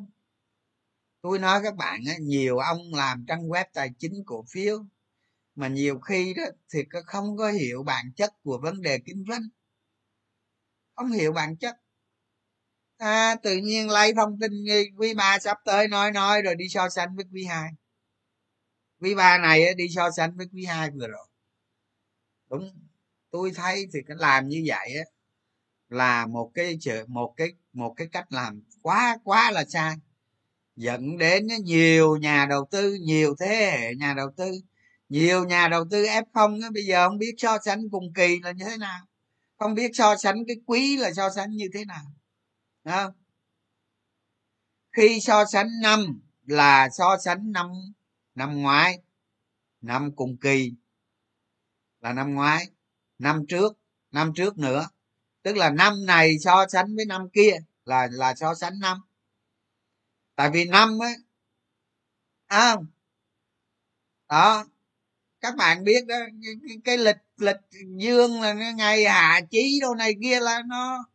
[1.21, 4.85] tôi nói các bạn á, nhiều ông làm trang web tài chính cổ phiếu
[5.55, 6.43] mà nhiều khi đó
[6.73, 9.43] thì không có hiểu bản chất của vấn đề kinh doanh.
[10.95, 11.82] Không hiểu bản chất
[13.03, 14.51] à, tự nhiên lấy thông tin
[14.97, 17.69] quý ba sắp tới nói nói rồi đi so sánh với quý hai.
[19.01, 21.27] Quý ba này đi so sánh với quý hai vừa rồi.
[22.49, 22.69] Đúng.
[23.31, 25.03] Tôi thấy thì cái làm như vậy á
[25.89, 26.77] là một cái
[27.07, 29.95] một cái một cái cách làm quá quá là sai.
[30.75, 34.51] Dẫn đến nhiều nhà đầu tư nhiều thế hệ nhà đầu tư
[35.09, 38.51] nhiều nhà đầu tư f không bây giờ không biết so sánh cùng kỳ là
[38.51, 38.99] như thế nào.
[39.57, 42.03] Không biết so sánh cái quý là so sánh như thế nào
[42.83, 43.11] không?
[44.91, 47.67] khi so sánh năm là so sánh năm
[48.35, 48.99] năm ngoái
[49.81, 50.73] năm cùng kỳ
[52.01, 52.67] là năm ngoái
[53.19, 53.77] năm trước
[54.11, 54.87] năm trước nữa.
[55.41, 57.53] Tức là năm này so sánh với năm kia
[57.85, 58.97] là là so sánh năm.
[60.35, 61.15] Tại vì năm ấy
[62.45, 62.75] à,
[64.29, 64.65] đó
[65.41, 67.55] các bạn biết đó cái, cái lịch lịch
[67.97, 71.05] dương là ngày hạ chí đâu này kia là nó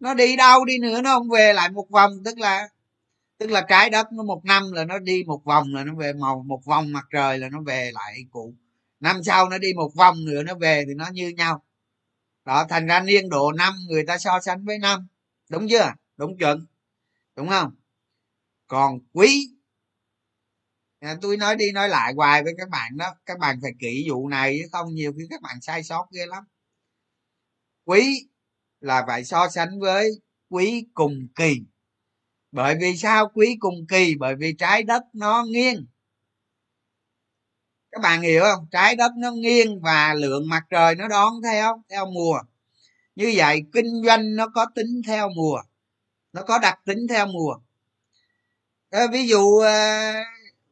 [0.00, 2.68] nó đi đâu đi nữa nó không về lại một vòng tức là
[3.38, 6.12] tức là trái đất nó một năm là nó đi một vòng là nó về
[6.12, 8.54] màu một vòng mặt trời là nó về lại cụ
[9.00, 11.62] năm sau nó đi một vòng nữa nó về thì nó như nhau.
[12.44, 15.08] Đó thành ra niên độ năm người ta so sánh với năm.
[15.50, 15.92] Đúng chưa?
[16.16, 16.66] Đúng chuẩn.
[17.36, 17.74] Đúng không?
[18.66, 19.50] Còn quý
[21.00, 23.14] à, tôi nói đi nói lại hoài với các bạn đó.
[23.26, 26.26] Các bạn phải kỹ vụ này chứ không nhiều khi các bạn sai sót ghê
[26.26, 26.44] lắm.
[27.84, 28.28] Quý
[28.80, 30.10] là phải so sánh với
[30.48, 31.60] quý cùng kỳ.
[32.52, 34.14] Bởi vì sao quý cùng kỳ?
[34.18, 35.86] Bởi vì trái đất nó nghiêng.
[37.92, 38.66] Các bạn hiểu không?
[38.70, 42.40] Trái đất nó nghiêng và lượng mặt trời nó đón theo theo mùa.
[43.14, 45.62] Như vậy kinh doanh nó có tính theo mùa.
[46.32, 47.54] Nó có đặc tính theo mùa.
[48.90, 50.12] À, ví dụ à,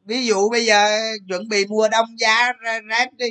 [0.05, 2.53] ví dụ bây giờ chuẩn bị mùa đông giá
[2.89, 3.27] rét đi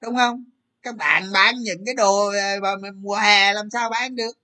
[0.00, 0.44] đúng không?
[0.82, 2.26] Các bạn bán những cái đồ
[2.62, 4.38] ờ, mùa hè làm sao bán được?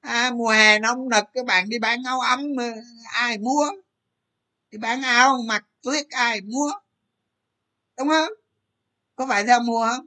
[0.00, 2.72] À, mùa hè nóng nực các bạn đi bán áo ấm ờ,
[3.12, 3.66] ai mua?
[4.70, 6.72] Đi bán áo mặc tuyết ai mua?
[7.98, 8.32] Đúng không?
[9.16, 10.06] Có phải theo mùa không?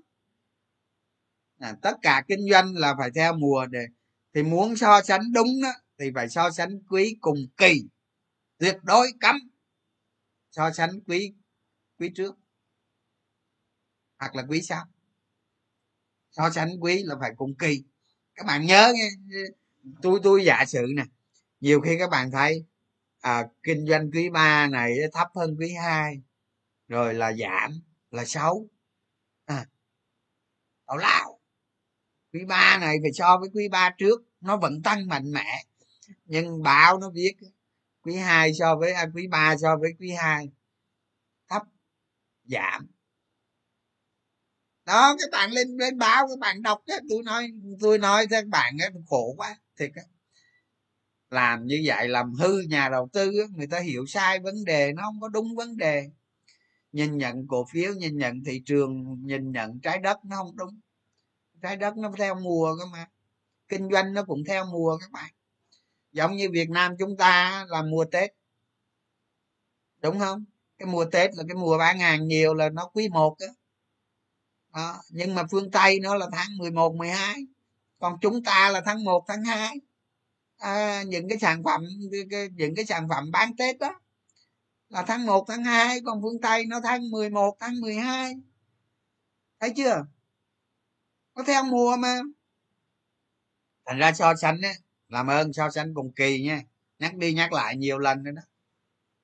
[1.60, 3.86] À, tất cả kinh doanh là phải theo mùa để
[4.34, 7.82] thì muốn so sánh đúng đó thì phải so sánh quý cùng kỳ.
[8.58, 9.36] Tuyệt đối cấm.
[10.52, 11.34] So sánh quý
[12.00, 12.36] quý trước.
[14.20, 14.86] Hoặc là quý sau
[16.38, 17.84] so sánh quý là phải cùng kỳ.
[18.36, 19.10] Các bạn nhớ nghe
[20.02, 21.04] tôi tôi giả sử nè.
[21.60, 22.66] Nhiều khi các bạn thấy
[23.22, 26.22] à, kinh doanh quý ba này thấp hơn quý hai
[26.88, 27.72] rồi là giảm
[28.12, 28.70] là xấu.
[29.46, 29.66] À,
[30.86, 31.40] tào lao.
[32.34, 35.64] Quý ba này phải so với quý ba trước nó vẫn tăng mạnh mẽ.
[36.26, 37.34] Nhưng báo nó viết
[38.02, 40.50] quý hai so với à, quý ba so với quý hai
[41.50, 41.62] thấp
[42.44, 42.88] giảm
[44.86, 48.48] đó các bạn lên lên báo các bạn đọc á tôi nói tôi nói các
[48.48, 50.04] bạn á khổ quá thiệt á.
[51.30, 54.94] Làm như vậy làm hư nhà đầu tư á, người ta hiểu sai vấn đề
[54.94, 56.10] nó không có đúng vấn đề.
[56.92, 60.80] Nhìn nhận cổ phiếu nhìn nhận thị trường nhìn nhận trái đất nó không đúng.
[61.62, 63.08] Trái đất nó theo mùa cơ mà.
[63.68, 65.32] Kinh doanh nó cũng theo mùa các bạn.
[66.12, 68.32] Giống như việt nam chúng ta là mùa tết.
[70.02, 70.46] Đúng không?
[70.78, 73.48] Cái mùa tết là cái mùa bán hàng nhiều là nó quý một á
[74.76, 75.02] đó.
[75.10, 77.46] nhưng mà phương tây nó là tháng 11, 12
[78.00, 79.80] còn chúng ta là tháng 1, tháng 2
[80.58, 81.82] à, những cái sản phẩm
[82.56, 84.00] những cái sản phẩm bán tết đó
[84.90, 88.36] là tháng 1, tháng 2 còn phương tây nó tháng 11, tháng 12
[89.60, 90.06] thấy chưa?
[91.34, 92.20] Có theo mùa mà.
[93.86, 94.74] Thành ra so sánh á
[95.10, 96.62] làm ơn so sánh cùng kỳ nha.
[97.00, 98.42] Nhắc đi nhắc lại nhiều lần nữa đó.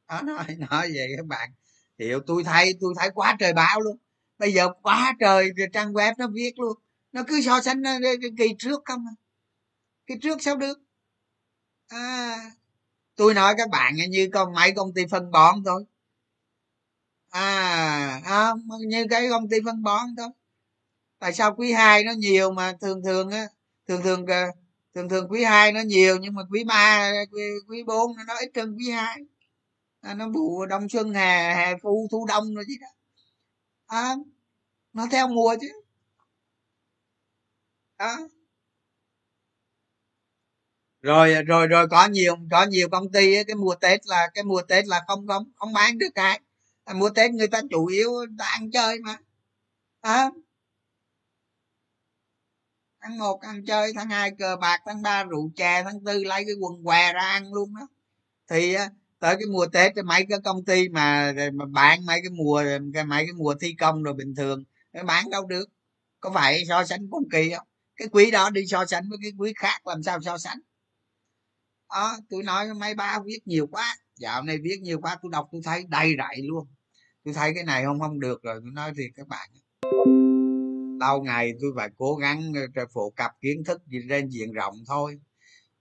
[0.08, 1.52] Đó nói nói về các bạn.
[2.00, 3.98] Hiểu tôi thấy tôi thấy quá trời báo luôn
[4.42, 6.78] bây giờ quá trời trang web nó viết luôn.
[7.12, 9.16] Nó cứ so sánh cái kỳ trước không à?
[10.08, 10.80] kỳ trước sao được?
[11.88, 12.38] À,
[13.16, 15.86] tôi nói các bạn như con mấy công ty phân bón thôi.
[17.30, 20.30] À không như cái công ty phân bón thôi.
[21.20, 23.48] Tại sao quý hai nó nhiều mà thường thường á
[23.88, 24.46] thường thường ờ,
[24.96, 28.52] thường thường quý hai nó nhiều nhưng mà quý 3 quý, quý bốn nó ít
[28.56, 29.18] hơn quý hai.
[30.02, 32.88] À, nó vụ đông xuân hè hè thu thu đông rồi chứ đó
[33.92, 34.16] à,
[34.94, 35.68] nó theo mùa chứ.
[37.98, 38.18] Đó
[41.02, 44.44] rồi rồi rồi có nhiều có nhiều công ty ấy, cái mùa tết là cái
[44.44, 46.40] mùa tết là không không không bán được cái
[46.84, 49.18] à, mùa tết người ta chủ yếu ta ăn chơi mà.
[50.02, 50.32] À,
[53.02, 56.44] tháng một ăn chơi tháng hai cờ bạc tháng ba rượu chè tháng tư lấy
[56.46, 57.88] cái quần què ra ăn luôn đó.
[58.50, 58.90] Thì à,
[59.22, 62.64] tới cái mùa tết mấy cái công ty mà, mà bán mấy cái mùa
[62.94, 64.64] cái mấy cái mùa thi công rồi bình thường
[64.94, 65.70] nó bán đâu được.
[66.20, 67.68] Có phải so sánh cùng kỳ không?
[67.96, 70.60] Cái quý đó đi so sánh với cái quý khác làm sao so sánh?
[71.90, 73.98] Đó tôi nói mấy ba viết nhiều quá.
[74.16, 76.68] Dạo này viết nhiều quá tôi đọc tôi thấy đầy rẫy luôn.
[77.26, 79.50] Tôi thấy cái này không không được rồi tôi nói thì các bạn.
[81.00, 85.20] Lâu ngày tôi phải cố gắng ờ, phổ cập kiến thức trên diện rộng thôi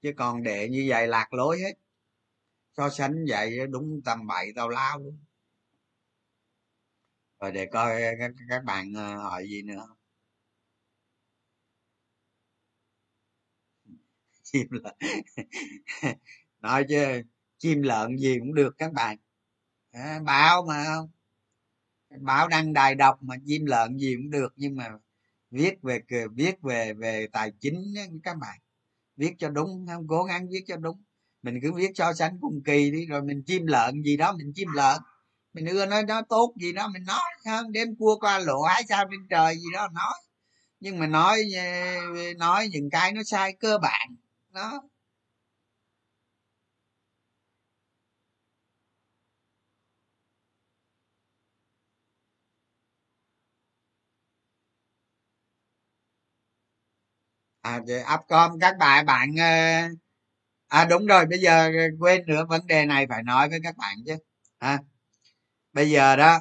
[0.03, 1.72] chứ còn để như vậy lạc lối hết
[2.81, 5.18] so sánh vậy đúng tầm bậy tao lao luôn.
[7.41, 9.87] Rồi để coi các, các bạn ờ, hỏi gì nữa.
[14.43, 14.95] Chim lợn.
[16.61, 17.22] Nói chứ
[17.59, 19.16] chim lợn gì cũng được các bạn.
[19.93, 21.11] À, báo mà không?
[22.20, 24.91] Báo đăng đài đọc mà chim lợn gì cũng được nhưng mà
[25.51, 26.01] viết về
[26.35, 28.59] viết về về tài chính các bạn.
[29.16, 30.09] Viết cho đúng không?
[30.09, 31.03] Cố gắng viết cho đúng
[31.43, 34.53] mình cứ viết so sánh cùng kỳ đi, rồi mình chim lợn gì đó, mình
[34.55, 34.99] chim lợn.
[35.55, 38.82] Mình ưa nói nó tốt gì đó, mình nói hơn đêm cua qua lộ hái
[38.88, 40.14] sao trên trời gì đó, nói.
[40.80, 41.62] Nhưng mà nói ờ,
[42.38, 44.09] nói những cái nó sai cơ bản,
[44.55, 44.82] đó.
[57.62, 57.80] À
[58.14, 59.34] upcom các bạn bạn
[60.70, 63.76] à đúng rồi bây giờ ờ, quên nữa vấn đề này phải nói với các
[63.76, 64.16] bạn chứ
[64.58, 64.78] à,
[65.72, 66.40] bây giờ đó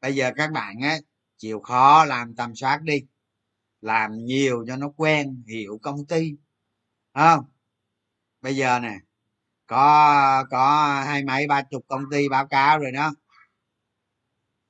[0.00, 0.98] bây giờ các bạn á
[1.38, 3.02] chịu khó làm tầm soát đi
[3.80, 6.36] làm nhiều cho nó quen hiểu công ty
[7.14, 7.44] không?
[8.40, 8.94] Bây giờ nè
[9.66, 13.12] có có hai mấy ba chục công ty báo cáo rồi đó.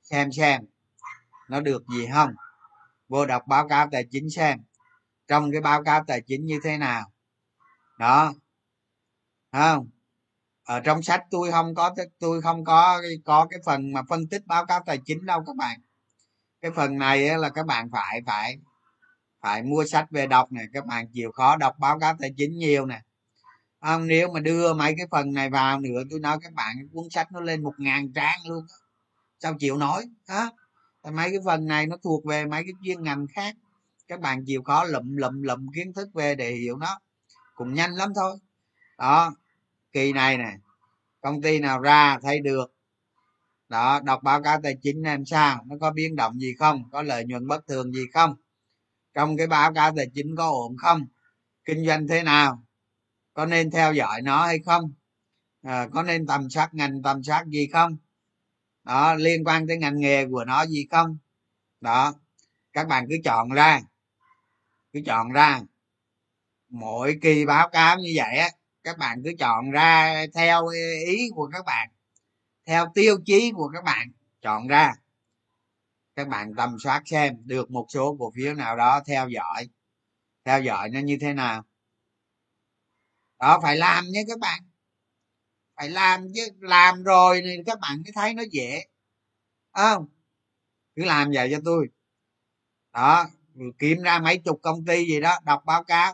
[0.03, 0.61] Xem xem
[1.49, 2.33] nó được gì không?
[3.07, 4.59] Vô đọc báo cáo tài chính xem
[5.27, 7.12] trong cái báo cáo tài chính như thế nào?
[8.03, 8.33] Đó.
[9.51, 9.89] Không?
[10.63, 14.41] Ở trong sách tôi không có tôi không có có cái phần mà phân tích
[14.45, 15.79] báo cáo tài chính đâu các bạn.
[16.61, 18.57] Cái phần này là các bạn phải phải
[19.41, 22.57] phải mua sách về đọc này các bạn chịu khó đọc báo cáo tài chính
[22.57, 23.01] nhiều nè.
[23.81, 24.07] Không?
[24.07, 27.31] Nếu mà đưa mấy cái phần này vào nữa, tôi nói các bạn cuốn sách
[27.31, 28.65] nó lên một ngàn trang luôn
[29.39, 30.03] sao chịu nổi?
[30.27, 30.49] Hả
[31.13, 33.55] mấy cái phần này nó thuộc về mấy cái chuyên ngành khác.
[34.07, 36.99] Các bạn chịu khó lụm lụm lụm kiến thức về để hiểu nó
[37.63, 38.37] cũng nhanh lắm thôi.
[38.97, 39.35] Đó
[39.91, 40.57] kỳ này nè
[41.21, 42.75] công ty nào ra thấy được.
[43.69, 47.01] Đó đọc báo cáo tài chính làm sao nó có biến động gì không có
[47.01, 48.35] lợi nhuận bất thường gì không
[49.13, 51.07] trong cái báo cáo tài chính có ổn không
[51.65, 52.63] kinh doanh thế nào
[53.33, 54.93] có nên theo dõi nó hay không
[55.61, 57.97] à, có nên tầm soát ngành tầm soát gì không
[58.83, 61.17] đó liên quan tới ngành nghề của nó gì không.
[61.81, 62.13] Đó
[62.73, 63.81] các bạn cứ chọn ra
[64.93, 65.61] cứ chọn ra
[66.73, 68.49] mỗi kỳ báo cáo như vậy á,
[68.83, 70.67] các bạn cứ chọn ra theo
[71.07, 71.89] ý của các bạn,
[72.65, 74.11] theo tiêu chí của các bạn,
[74.41, 74.93] chọn ra.
[76.15, 79.69] Các bạn tầm soát xem được một số cổ phiếu nào đó theo dõi
[80.45, 81.63] theo dõi nó như thế nào.
[83.39, 84.63] Đó, phải làm nhé các bạn.
[85.75, 88.85] Phải làm chứ, làm rồi thì các bạn mới thấy nó dễ.
[89.71, 90.05] Không?
[90.95, 91.87] Cứ làm vậy cho tôi.
[92.93, 93.25] Đó,
[93.79, 96.13] kiếm ra mấy chục công ty gì đó, đọc báo cáo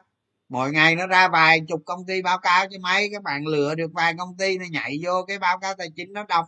[0.49, 3.75] mỗi ngày nó ra vài chục công ty báo cáo cho mấy các bạn lựa
[3.75, 6.45] được vài công ty, nó nhảy vô cái báo cáo tài chính, nó đọc,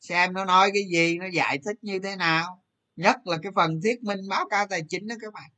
[0.00, 2.62] xem nó nói cái gì, nó giải thích như thế nào.
[2.96, 5.50] Nhất là cái phần thuyết minh báo cáo tài chính đó các bạn.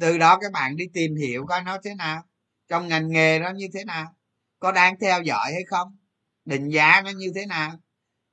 [0.00, 2.22] Từ đó các bạn đi tìm hiểu coi nó thế nào,
[2.68, 4.14] trong ngành nghề nó như thế nào,
[4.58, 5.96] có đang theo dõi hay không,
[6.44, 7.72] định giá nó như thế nào.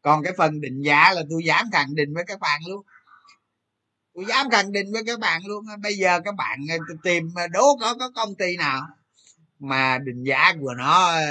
[0.01, 2.85] Còn cái phần định giá là tôi dám khẳng định với các bạn luôn
[4.13, 7.47] tôi dám khẳng định với các bạn luôn bây giờ các bạn ờ, tìm ờ,
[7.47, 8.81] đố có có công ty nào
[9.59, 11.21] mà định giá của nó ờ,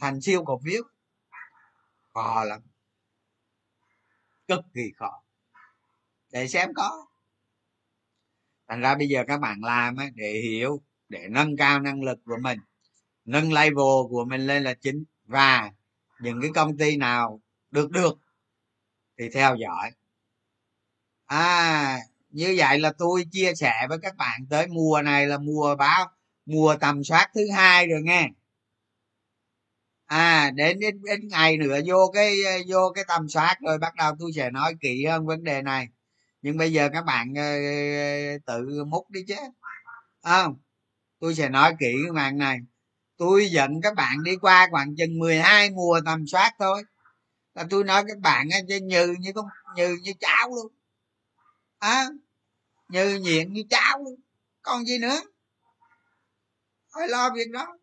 [0.00, 0.82] thành siêu cổ phiếu?
[2.14, 2.60] Khó lắm.
[4.48, 5.22] Cực kỳ khó.
[6.32, 7.06] Để xem có.
[8.68, 12.36] Thành ra bây giờ các bạn làm để hiểu, để nâng cao năng lực của
[12.42, 12.58] mình,
[13.24, 15.04] nâng level của mình lên là chính.
[15.24, 15.70] Và
[16.20, 18.18] những cái công ty nào được được
[19.18, 19.90] thì theo dõi
[21.26, 21.98] à
[22.30, 26.10] như vậy là tôi chia sẻ với các bạn tới mùa này là mùa báo
[26.46, 28.28] mùa tầm soát thứ hai rồi nghe.
[30.06, 32.36] À đến ít, ít ngày nữa vô cái
[32.68, 35.88] vô cái tầm soát rồi bắt đầu tôi sẽ nói kỹ hơn vấn đề này.
[36.42, 37.42] Nhưng bây giờ các bạn ờ,
[38.46, 39.34] tự múc đi chứ.
[40.22, 40.62] Không à,
[41.20, 42.58] tôi sẽ nói kỹ cái màn này.
[43.18, 46.82] Tôi dẫn các bạn đi qua khoảng chừng 12 mùa tầm soát thôi.
[47.54, 49.46] Là tôi nói các bạn như như như con
[49.76, 50.75] như như cháo luôn
[51.78, 52.08] à,
[52.88, 54.04] như nhiện như cháo
[54.62, 55.20] còn gì nữa?
[56.94, 57.78] Phải lo việc đó.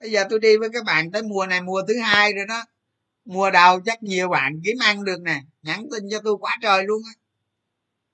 [0.00, 2.64] Bây giờ tôi đi với các bạn tới mùa này mùa thứ hai rồi đó.
[3.24, 5.40] Mùa đầu chắc nhiều bạn kiếm ăn được nè.
[5.62, 7.12] Nhắn tin cho tôi quá trời luôn á.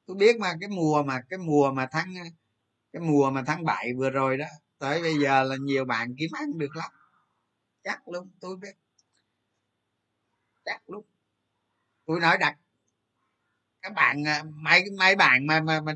[0.06, 2.14] Tôi biết mà cái mùa mà cái mùa mà tháng
[2.92, 4.46] cái mùa mà tháng 7 vừa rồi đó
[4.78, 6.90] tới bây giờ là nhiều bạn kiếm ăn được lắm.
[7.84, 8.72] Chắc luôn tôi biết.
[10.64, 11.04] Chắc luôn.
[12.06, 12.56] Tôi nói đặt
[13.82, 15.94] các bạn à, mấy mấy bạn mà mà, mà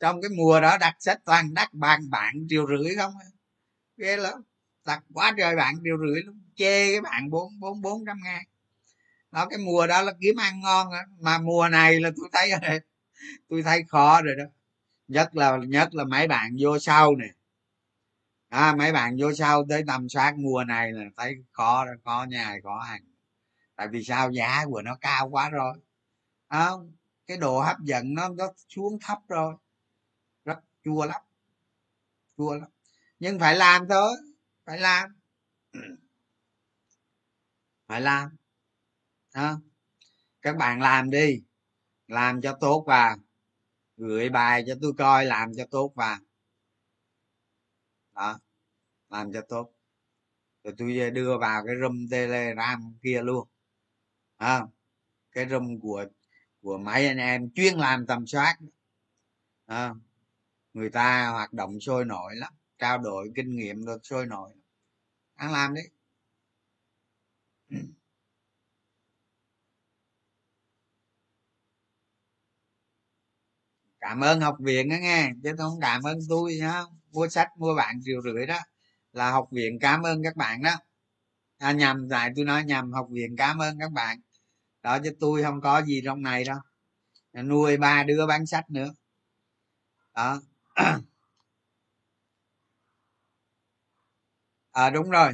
[0.00, 3.14] trong cái mùa đó đặt sách toàn đắt bàn bạn triệu rưỡi không
[3.96, 4.42] ghê lắm.
[4.86, 8.44] Đặt quá trời bạn triệu rưỡi luôn chê cái bạn bốn bốn bốn trăm ngàn.
[9.32, 10.98] Đó cái mùa đó là kiếm ăn ngon đó.
[11.20, 12.50] mà mùa này là tôi thấy
[13.48, 14.44] tôi thấy khó rồi đó.
[15.08, 17.28] Nhất là nhất là mấy bạn vô sau nè.
[18.48, 22.56] À, mấy bạn vô sau tới tầm soát mùa này là thấy khó khó nhà
[22.62, 23.02] khó hàng.
[23.76, 24.30] Tại vì sao?
[24.30, 25.74] Giá của nó cao quá rồi.
[26.48, 26.92] Không?
[26.92, 26.97] à,
[27.28, 29.54] cái độ hấp dẫn nó nó xuống thấp rồi.
[30.44, 31.22] Rất chua lắm.
[32.36, 32.68] Chua lắm.
[33.18, 34.16] Nhưng phải làm thôi.
[34.64, 35.10] Phải làm.
[37.86, 38.36] Phải làm.
[39.32, 39.56] À,
[40.42, 41.42] các bạn làm đi.
[42.06, 43.16] Làm cho tốt và
[43.96, 46.20] gửi bài cho tôi coi làm cho tốt và
[48.12, 48.38] đó
[49.08, 49.72] làm cho tốt.
[50.64, 53.48] Rồi tôi đưa vào cái room telegram kia luôn.
[54.36, 54.62] À,
[55.32, 56.06] cái room của
[56.68, 58.56] của mấy anh em chuyên làm tầm soát.
[59.66, 59.94] À,
[60.74, 62.52] người ta hoạt động sôi nổi lắm.
[62.78, 64.50] Trao đổi kinh nghiệm được sôi nổi.
[65.34, 65.82] Ăn làm đi.
[74.00, 75.30] Cảm ơn học viện đó nghe.
[75.42, 76.82] Chứ không cảm ơn tôi nhá.
[77.12, 78.58] Mua sách mua bạn triệu rưỡi đó
[79.12, 80.76] là học viện cảm ơn các bạn đó.
[81.58, 84.20] À, nhầm lại tôi nói nhầm học viện cảm ơn các bạn
[84.82, 86.58] đó chứ tôi không có gì trong này đâu.
[87.44, 88.94] Nuôi ba đứa bán sách nữa.
[90.14, 90.40] Đó.
[94.72, 95.32] À đúng rồi.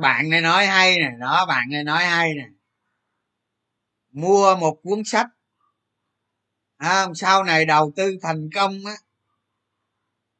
[0.00, 1.10] Bạn này nói hay nè.
[1.20, 2.48] Đó bạn này nói hay nè.
[4.10, 5.26] Mua một cuốn sách.
[6.76, 8.94] À, sau này đầu tư thành công á.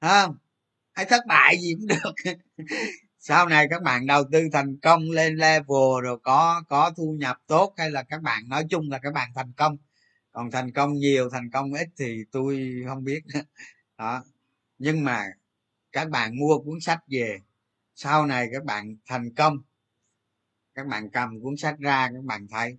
[0.01, 0.29] À,
[0.93, 2.33] hay thất bại gì cũng được.
[3.25, 7.37] sau này các bạn đầu tư thành công lên level rồi có có thu nhập
[7.47, 9.77] tốt hay là các bạn, nói chung là các bạn thành công.
[10.33, 13.21] Còn thành công nhiều, thành công ít thì tôi không biết.
[13.99, 14.25] Đó.
[14.79, 15.25] Nhưng mà
[15.93, 17.41] các bạn mua cuốn sách về,
[17.95, 19.57] sau này các bạn thành công,
[20.75, 22.79] các bạn cầm cuốn sách ra, các bạn thấy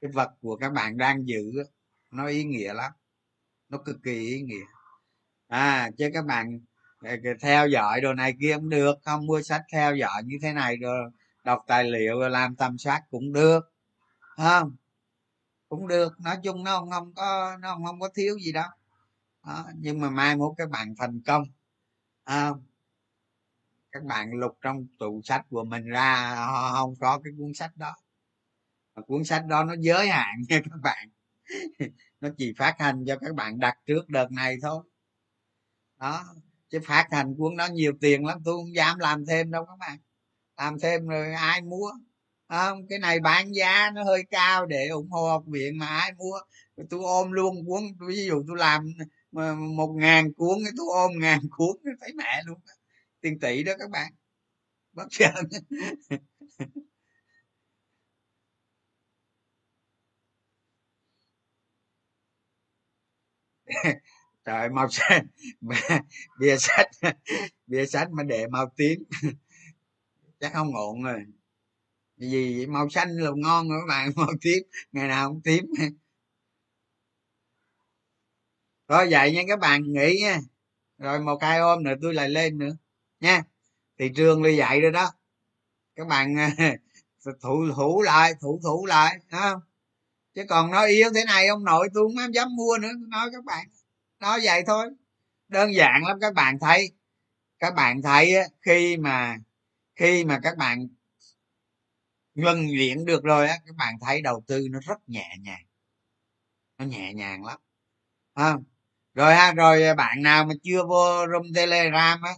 [0.00, 1.52] cái vật của các bạn đang giữ
[2.10, 2.92] nó ý nghĩa lắm,
[3.68, 4.64] nó cực kỳ ý nghĩa.
[5.48, 6.60] À chứ các bạn
[7.40, 10.76] theo dõi đồ này kia cũng được không mua sách theo dõi như thế này
[10.76, 11.10] rồi
[11.44, 13.72] đọc tài liệu rồi làm tầm soát cũng được
[14.36, 14.76] không?
[15.68, 18.68] Cũng được nói chung nó không, không có nó không, không có thiếu gì đâu.
[19.46, 19.66] Đó.
[19.76, 21.42] nhưng mà mai mốt các bạn thành công
[22.24, 22.50] à,
[23.92, 26.36] các bạn lục trong tủ sách của mình ra
[26.72, 27.96] không có cái cuốn sách đó.
[28.94, 31.08] Và cuốn sách đó nó giới hạn nha các bạn.
[32.20, 34.84] Nó chỉ phát hành cho các bạn đặt trước đợt này thôi.
[35.98, 36.24] Đó
[36.70, 39.76] chứ phát hành cuốn nó nhiều tiền lắm, tôi không dám làm thêm đâu các
[39.80, 39.98] bạn.
[40.58, 41.90] Làm thêm rồi ai mua?
[42.48, 42.86] Không?
[42.88, 46.40] Cái này bán giá nó hơi cao để ủng hộ học viện mà ai mua?
[46.90, 48.82] Tôi ôm luôn cuốn, ví dụ tôi làm
[49.36, 52.58] ờ, một ngàn cuốn cái tôi ôm ngàn cuốn thấy mẹ luôn.
[53.20, 54.12] Tiền tỷ đó các bạn.
[54.94, 55.32] Bất chợt
[64.48, 65.26] trời màu xanh
[66.40, 66.90] bia sách
[67.66, 69.04] bia sách mà để màu tím
[70.40, 71.24] chắc không ổn rồi.
[72.16, 75.64] Vì màu xanh là ngon rồi các bạn màu tím ngày nào cũng tím
[78.88, 80.38] thôi, vậy nha các bạn nghĩ nha.
[80.98, 82.76] Rồi một hai hôm nữa tôi lại lên nữa.
[83.20, 83.42] Nha
[83.98, 85.12] thị trường là vậy rồi đó.
[85.96, 86.36] Các bạn
[87.24, 89.60] ờ, thủ thủ lại, thủ thủ lại không?
[90.34, 92.92] Chứ còn nói yếu thế này, ông nội tôi không dám mua nữa.
[93.08, 93.66] Nói các bạn
[94.20, 94.86] nói vậy thôi.
[95.48, 96.92] Đơn giản lắm các bạn thấy.
[97.58, 99.36] Các bạn thấy khi mà
[99.96, 100.88] khi mà các bạn
[102.34, 105.62] ngân luyện được rồi á các bạn thấy đầu tư nó rất nhẹ nhàng.
[106.78, 107.58] Nó nhẹ nhàng lắm.
[108.34, 108.54] À,
[109.14, 112.32] rồi ha rồi bạn nào mà chưa vô room telegram á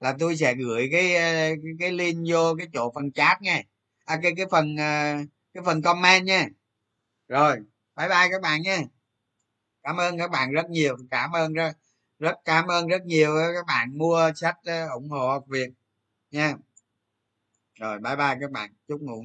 [0.00, 1.22] là tôi sẽ gửi cái ờ,
[1.64, 3.62] cái, cái link vô cái chỗ phần chat nha.
[4.04, 5.14] À, cái cái phần ờ,
[5.54, 6.48] cái phần comment nha.
[7.28, 7.56] Rồi
[7.96, 8.78] bye bye các bạn nha
[9.82, 11.72] cảm ơn các bạn rất nhiều, cảm ơn rất
[12.18, 14.56] rất, cảm ơn rất nhiều các bạn mua sách,
[14.94, 15.74] ủng hộ học viện
[16.30, 16.54] nha.
[17.80, 19.18] Rồi, bye bye các bạn, chúc ngủ